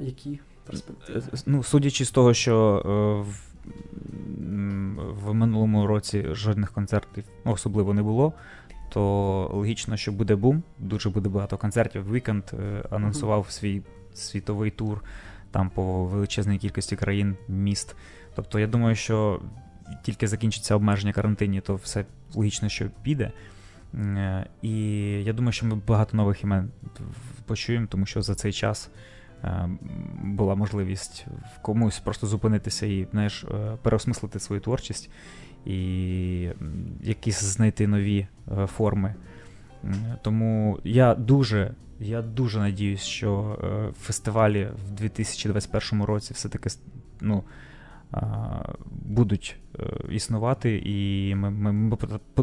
[0.00, 1.22] які перспективи?
[1.46, 3.56] Ну, судячи з того, що е, в,
[5.24, 8.32] в минулому році жодних концертів особливо не було,
[8.88, 9.02] то
[9.54, 12.12] логічно, що буде бум, дуже буде багато концертів.
[12.12, 13.50] Вікенд е, анонсував mm-hmm.
[13.50, 13.82] свій
[14.14, 15.04] світовий тур
[15.50, 17.96] там по величезній кількості країн, міст.
[18.34, 19.40] Тобто, я думаю, що
[20.02, 22.04] тільки закінчиться обмеження карантині, то все
[22.34, 23.32] логічно, що піде.
[23.94, 24.72] Е, і
[25.24, 26.70] я думаю, що ми багато нових імен
[27.46, 28.92] почуємо, тому що за цей час Е,
[30.22, 35.10] була можливість в комусь просто зупинитися і знаєш, е, переосмислити свою творчість
[35.64, 36.48] і
[37.02, 38.26] якісь знайти нові
[38.58, 39.14] е, форми.
[40.22, 43.58] Тому я дуже я дуже надіюсь, що
[44.00, 46.70] фестивалі в 2021 році все-таки
[47.20, 47.42] ну,
[48.88, 49.56] будуть
[50.10, 51.96] існувати, і ми ми, ми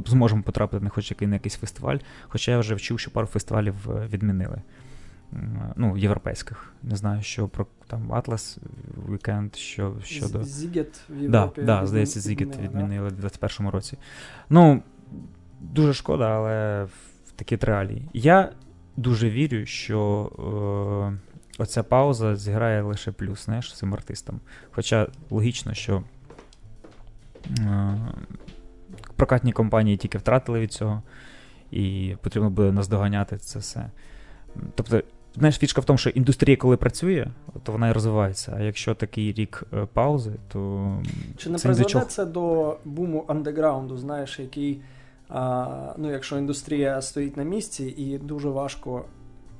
[0.06, 1.97] зможемо потрапити на хоч який на якийсь фестиваль.
[2.28, 3.76] Хоча я вже чув, що пару фестивалів
[4.10, 4.62] відмінили
[5.75, 6.73] ну, європейських.
[6.84, 8.57] Не знаю, що про там Атлас
[9.09, 10.43] Вікенд, що щодо.
[10.43, 11.61] Зігет в Європі.
[11.61, 13.97] Да, да, здається, Зігет відмінили в 21-му році.
[14.49, 14.84] Ну,
[15.61, 16.84] дуже шкода, але
[17.25, 18.09] в такі реалії.
[18.13, 18.51] Я
[18.97, 20.31] дуже вірю, що
[21.57, 24.39] е, оця пауза зіграє лише плюс, знаєш, цим артистам.
[24.71, 26.03] Хоча логічно, що.
[27.59, 27.97] Е,
[29.15, 31.01] Прокатні компанії тільки втратили від цього,
[31.71, 33.89] і потрібно буде наздоганяти це все.
[34.75, 35.01] Тобто,
[35.36, 37.27] знаєш, фішка в тому, що індустрія, коли працює,
[37.63, 38.53] то вона і розвивається.
[38.57, 40.91] А якщо такий рік е, паузи, то.
[41.38, 44.81] Чи не призведе це до буму андеграунду, знаєш, який,
[45.29, 49.05] а, ну, якщо індустрія стоїть на місці і дуже важко,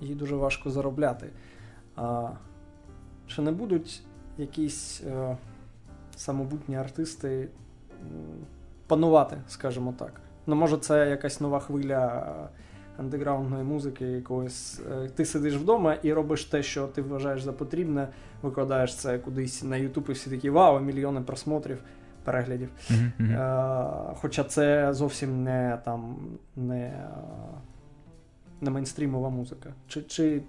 [0.02, 1.30] їй дуже важко заробляти.
[1.96, 2.30] А,
[3.28, 4.02] Чи не будуть
[4.38, 5.38] якісь а, е,
[6.16, 7.48] самобутні артисти
[8.88, 10.22] панувати, скажімо так?
[10.48, 12.34] Ну, може, це якась нова хвиля
[12.98, 14.82] андеграундної музики, якоїсь.
[14.92, 18.08] Е, ти сидиш вдома і робиш те, що ти вважаєш за потрібне,
[18.42, 21.78] викладаєш це кудись на Ютуб, і всі такі вау, мільйони просмотрів,
[22.24, 22.70] переглядів.
[22.92, 23.40] Mm-hmm.
[23.40, 26.16] А, хоча це зовсім не там
[26.56, 27.04] не,
[28.62, 29.70] не мейнстрімова музика.
[29.88, 30.42] Чи, чи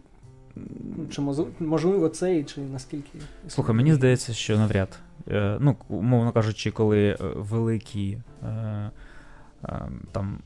[1.11, 1.23] чи
[1.61, 3.19] можливо це, чи наскільки.
[3.49, 4.99] Слухай, мені здається, що навряд.
[5.29, 8.47] Е, ну, умовно кажучи, коли е, великі е,
[9.65, 10.39] е, там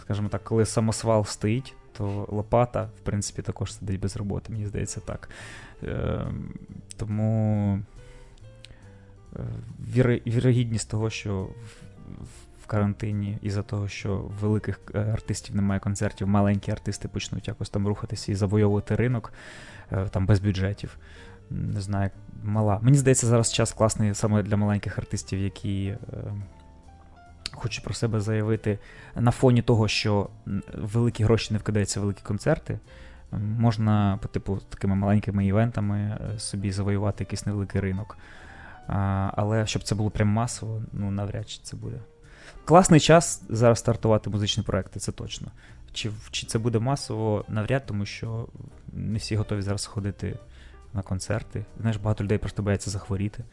[0.00, 5.00] скажімо так, коли самосвал стоїть, то лопата, в принципі, також сидить без роботи, мені здається
[5.00, 5.28] так.
[5.82, 6.26] Е,
[6.96, 7.78] Тому
[9.36, 9.40] е,
[10.26, 11.48] вірогідність того, що
[12.62, 17.88] в карантині, із-за того, що великих е, артистів немає концертів, маленькі артисти почнуть якось там
[17.88, 19.32] рухатися і завойовувати ринок
[20.10, 20.96] там без бюджетів.
[21.50, 22.10] Не знаю,
[22.42, 22.78] мала.
[22.82, 25.96] Мені здається, зараз час класний саме для маленьких артистів, які
[27.52, 28.78] хочу про себе заявити
[29.16, 30.28] на фоні того, що
[30.74, 32.78] великі гроші не вкидаються в великі концерти.
[33.58, 38.18] Можна по типу такими маленькими івентами е, собі завоювати якийсь невеликий ринок.
[38.86, 41.96] А, Але щоб це було прям масово, ну навряд чи це буде.
[42.64, 45.48] класний час зараз стартувати музичні проекти, це точно.
[45.92, 48.48] Чи чи це буде масово навряд, тому що
[48.92, 50.38] не всі готові зараз ходити
[50.94, 51.64] на концерти.
[51.80, 53.44] Знаєш, багато людей просто бояться захворіти.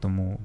[0.00, 0.40] Тому,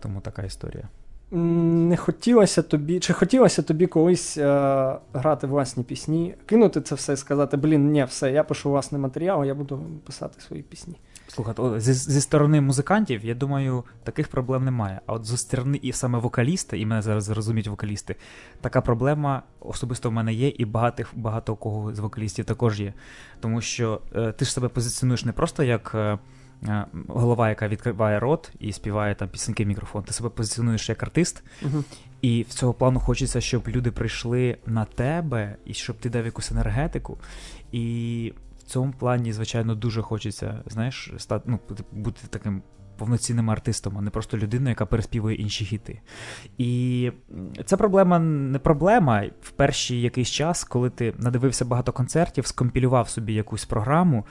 [0.00, 0.88] Тому така історія.
[1.30, 7.16] Не хотілося тобі, чи хотілося тобі колись е, грати власні пісні, кинути це все і
[7.16, 10.96] сказати, блін, ні, все, я пишу власний матеріал, я буду писати свої пісні.
[11.26, 15.00] Слухайте, зі, зі сторони музикантів, я думаю, таких проблем немає.
[15.06, 18.16] А от зі сторони і саме вокаліста, і мене зараз зрозуміють вокалісти,
[18.60, 22.92] така проблема особисто в мене є, і багато, багато кого з вокалістів також є.
[23.40, 25.92] Тому що е, ти ж себе позиціонуєш не просто як.
[25.94, 26.18] Е,
[27.08, 30.02] голова, яка відкриває рот і співає там пісеньки в мікрофон.
[30.02, 31.82] Ти себе позиціонуєш як артист, uh-huh.
[32.22, 36.50] і в цього плану хочеться, щоб люди прийшли на тебе, і щоб ти дав якусь
[36.50, 37.18] енергетику.
[37.72, 41.60] І в цьому плані, звичайно, дуже хочеться, знаєш, стати ну,
[41.92, 42.62] бути таким
[42.98, 46.00] повноцінним артистом, а не просто людиною, яка переспівує інші хіти.
[46.58, 47.12] І
[47.64, 49.24] ця проблема не проблема.
[49.42, 54.26] В перший якийсь час, коли ти надивився багато концертів, скомпілював собі якусь програму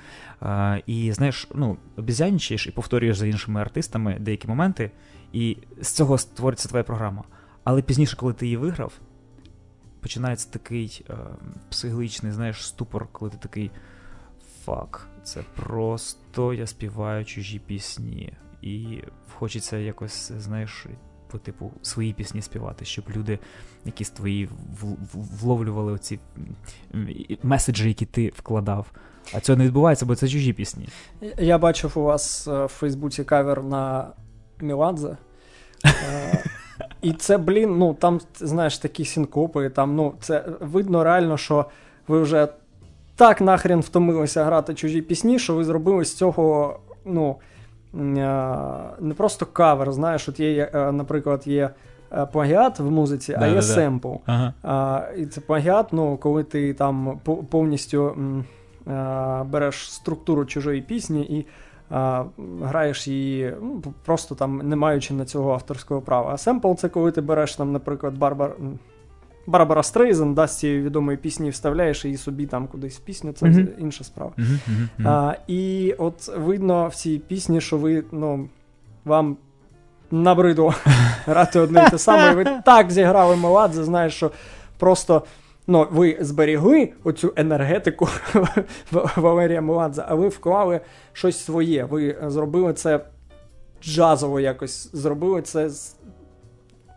[0.86, 4.92] і, знаєш, ну, обізянічаєш і повторюєш за іншими артистами деякі моменти,
[5.34, 7.24] і з цього створиться твоя програма.
[7.64, 8.94] Але пізніше, коли ти її виграв,
[10.02, 11.14] починається такий е,
[11.70, 13.72] психологічний, знаєш, ступор, коли ти такий.
[14.66, 18.34] Фак, це просто я співаю чужі пісні
[18.76, 19.04] і
[19.36, 20.86] хочеться якось, знаєш,
[21.32, 23.40] по типу свої пісні співати, щоб люди,
[23.86, 24.50] якісь твої
[25.42, 26.20] вловлювали оці
[27.44, 28.92] меседжі, які ти вкладав.
[29.34, 30.88] А цього не відбувається, бо це чужі пісні.
[31.38, 34.08] Я бачив у вас е, в Фейсбуці кавер на
[34.62, 35.18] Міладзе.
[35.86, 36.44] Е,
[37.02, 41.66] і це, блін, ну там, знаєш, такі синкопи, там, ну, це видно реально, що
[42.08, 42.48] ви вже
[43.16, 47.36] так нахрен втомилися грати чужі пісні, що ви зробили з цього, ну
[47.98, 51.70] не просто кавер, знаєш, от є, е, наприклад, є
[52.12, 54.14] е, плагіат в музиці, да, а є да, семпл.
[54.26, 54.54] Ага.
[54.64, 57.20] А, І це плагіат, ну, коли ти там
[57.50, 58.16] повністю
[58.88, 61.46] а, береш структуру чужої пісні і
[61.90, 62.24] а,
[62.64, 66.32] граєш її, ну, просто там не маючи на цього авторського права.
[66.34, 68.56] А семпл це коли ти береш, там, наприклад, Барбар.
[69.48, 73.46] Барбара Стрейзен, да, з цієї відомої пісні вставляєш її собі там кудись в пісню, це
[73.46, 73.80] mm-hmm.
[73.80, 74.32] інша справа.
[74.38, 75.08] Mm-hmm.
[75.08, 78.50] А, І от видно в цій пісні, що ви, ну,
[79.06, 79.38] вам
[80.12, 80.74] набридло
[81.26, 84.32] грати одне і те саме, і ви так зіграли Меладзе, знаєш, що
[84.78, 85.24] просто.
[85.70, 88.10] Ну, ви зберігли оцю енергетику
[89.16, 90.82] Валерія Меладзе, а ви вклали
[91.14, 91.84] щось своє.
[91.84, 93.00] Ви зробили це
[93.84, 94.90] джазово якось.
[94.94, 95.70] Зробили це.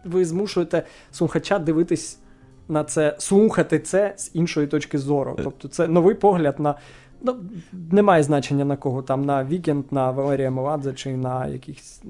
[0.05, 2.19] Ви змушуєте слухача дивитись
[2.71, 5.37] на це, слухати це з іншої точки зору.
[5.39, 5.43] Е.
[5.45, 6.75] Тобто це новий погляд на
[7.23, 7.37] Ну,
[7.91, 12.03] Немає значення на кого там, на Вікенд, на Валерія Меладзе чи на якихось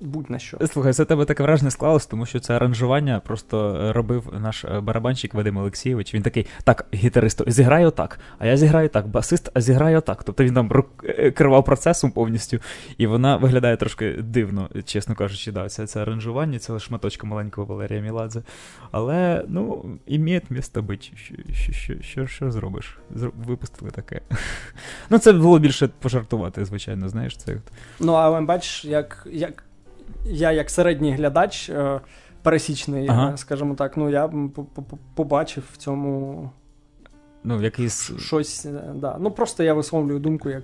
[0.00, 0.58] будь-на що.
[0.66, 5.34] Слухай, це тебе таке враження склалось, тому що це аранжування просто робив наш е, барабанщик
[5.34, 6.14] Вадим Олексійович.
[6.14, 10.24] Він такий, так, гітарист, зіграю так, а я зіграю так, басист, а зіграю так.
[10.24, 12.58] Тобто він там е, керував процесом повністю,
[12.98, 18.00] і вона виглядає трошки дивно, чесно кажучи, да, це, це аранжування цього шматочка маленького Валерія
[18.00, 18.42] Міладзе.
[18.90, 20.84] Але, ну, ім'є місто.
[21.14, 22.98] Що, що, що, що, що зробиш?
[23.46, 24.20] Випустили таке.
[25.10, 27.36] Ну, це було більше пожартувати, звичайно, знаєш.
[27.36, 27.56] це.
[28.00, 29.64] Ну, але бачиш, як як
[30.26, 32.00] я, як середній глядач, е,
[32.42, 33.36] пересічний, ага.
[33.36, 34.30] скажімо так, ну я
[35.14, 36.50] побачив в цьому
[37.44, 38.12] ну, якийсь...
[38.18, 38.66] щось.
[38.66, 39.16] Е, да.
[39.20, 40.62] Ну, просто я висловлюю думку як.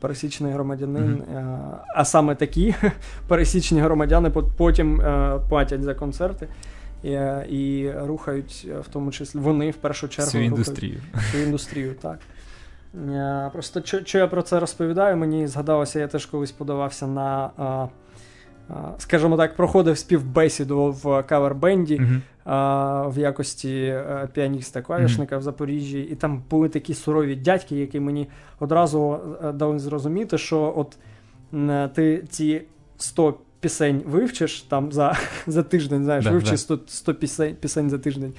[0.00, 1.76] Пересічний громадянин, mm-hmm.
[1.94, 2.74] а саме такі
[3.28, 5.02] пересічні громадяни потім
[5.48, 6.48] платять за концерти
[7.04, 7.10] і
[7.48, 11.00] і рухають, в тому числі вони в першу чергу Всю індустрію.
[11.14, 12.18] Всю індустрію, так.
[12.94, 17.50] Е, просто що я про це розповідаю, мені згадалося, я теж колись подавався на,
[18.98, 22.02] скажімо так, проходив співбесіду в кавербенді
[23.06, 25.38] в якості е, піаніста клавішника uh-huh.
[25.38, 28.28] в Запоріжжі, і там були такі сурові дядьки, які мені
[28.60, 30.98] одразу е, дали зрозуміти, що от
[31.94, 32.62] ти ці
[32.98, 35.16] 100 пісень вивчиш там за
[35.46, 38.32] за тиждень, знаєш, да, вивчиш 100, 100 пісень, пісень за тиждень,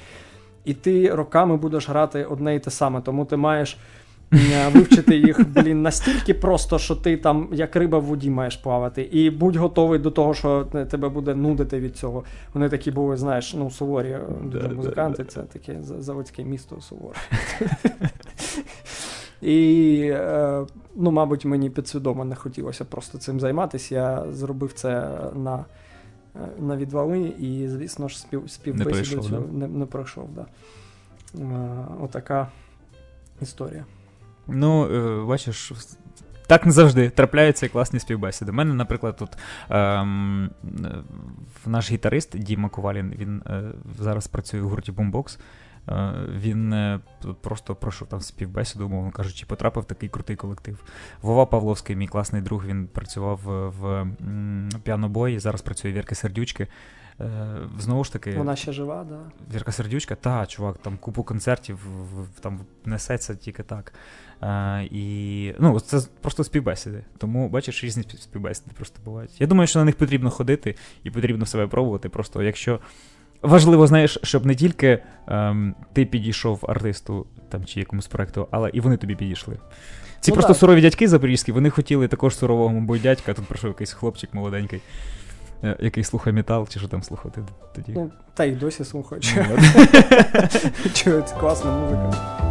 [0.66, 3.78] і ти роками будеш грати одне і те саме, тому ти маєш.
[4.34, 9.02] Е, вивчити їх, блін, настільки просто, що ти там, як риба в воді, маєш плавати.
[9.02, 12.24] І будь готовий до того, що тебе буде нудити від цього.
[12.54, 17.20] Вони такі були, знаєш, ну, суворі е, музиканти, це таке заводське місто суворе.
[19.42, 20.66] І, е,
[20.96, 23.96] ну, мабуть, мені підсвідомо не хотілося просто цим займатися.
[23.96, 25.66] Я зробив це на
[26.60, 30.30] на відвали, і, звісно ж, спів, співбесіду не, не, не пройшов.
[30.36, 30.46] Да.
[32.02, 32.48] Отака
[33.42, 33.86] історія.
[34.48, 35.72] Ну, е, бачиш,
[36.48, 38.52] так не завжди трапляються класні співбесіди.
[38.52, 39.30] У мене, наприклад, тут
[39.70, 40.50] ем,
[41.66, 43.64] наш гітарист Діма Ковалін, він е,
[44.00, 45.40] зараз працює в гурті Boombox.
[45.90, 47.00] Е, він е,
[47.42, 50.84] просто пройшов там співбесіду, умовно кажучи, потрапив в такий крутий колектив.
[51.22, 53.40] Вова Павловський, мій класний друг, він працював
[53.80, 54.08] в
[54.84, 56.68] піанобої, зараз працює Вірка Сердючки.
[57.22, 58.32] Е, знову ж таки.
[58.38, 59.20] Вона ще жива, да?
[59.56, 61.88] Вірка Сердючка, та, чувак, там купу концертів
[62.42, 63.94] там несеться тільки так.
[64.42, 67.04] А, І ну, це просто співбесіди.
[67.18, 69.42] Тому, бачиш, різні співбесіди просто бувають.
[69.42, 72.10] Я думаю, що на них потрібно ходити і потрібно себе пробувати.
[72.10, 72.80] Просто якщо
[73.42, 78.80] важливо, знаєш, щоб не тільки ем, ти підійшов артисту там чи якомусь проекту, але і
[78.80, 79.58] вони тобі підійшли.
[80.20, 80.60] Ці ну, просто так.
[80.60, 84.82] сурові дядьки запорізькі, вони хотіли також сурового, мабуть, дядька, тут прийшов якийсь хлопчик молоденький.
[85.64, 87.42] Е, який слухає метал, чи що там слухати
[87.76, 87.92] тоді?
[87.96, 89.36] Ну, Та й досі слухають.
[90.94, 92.42] Чують класна музика.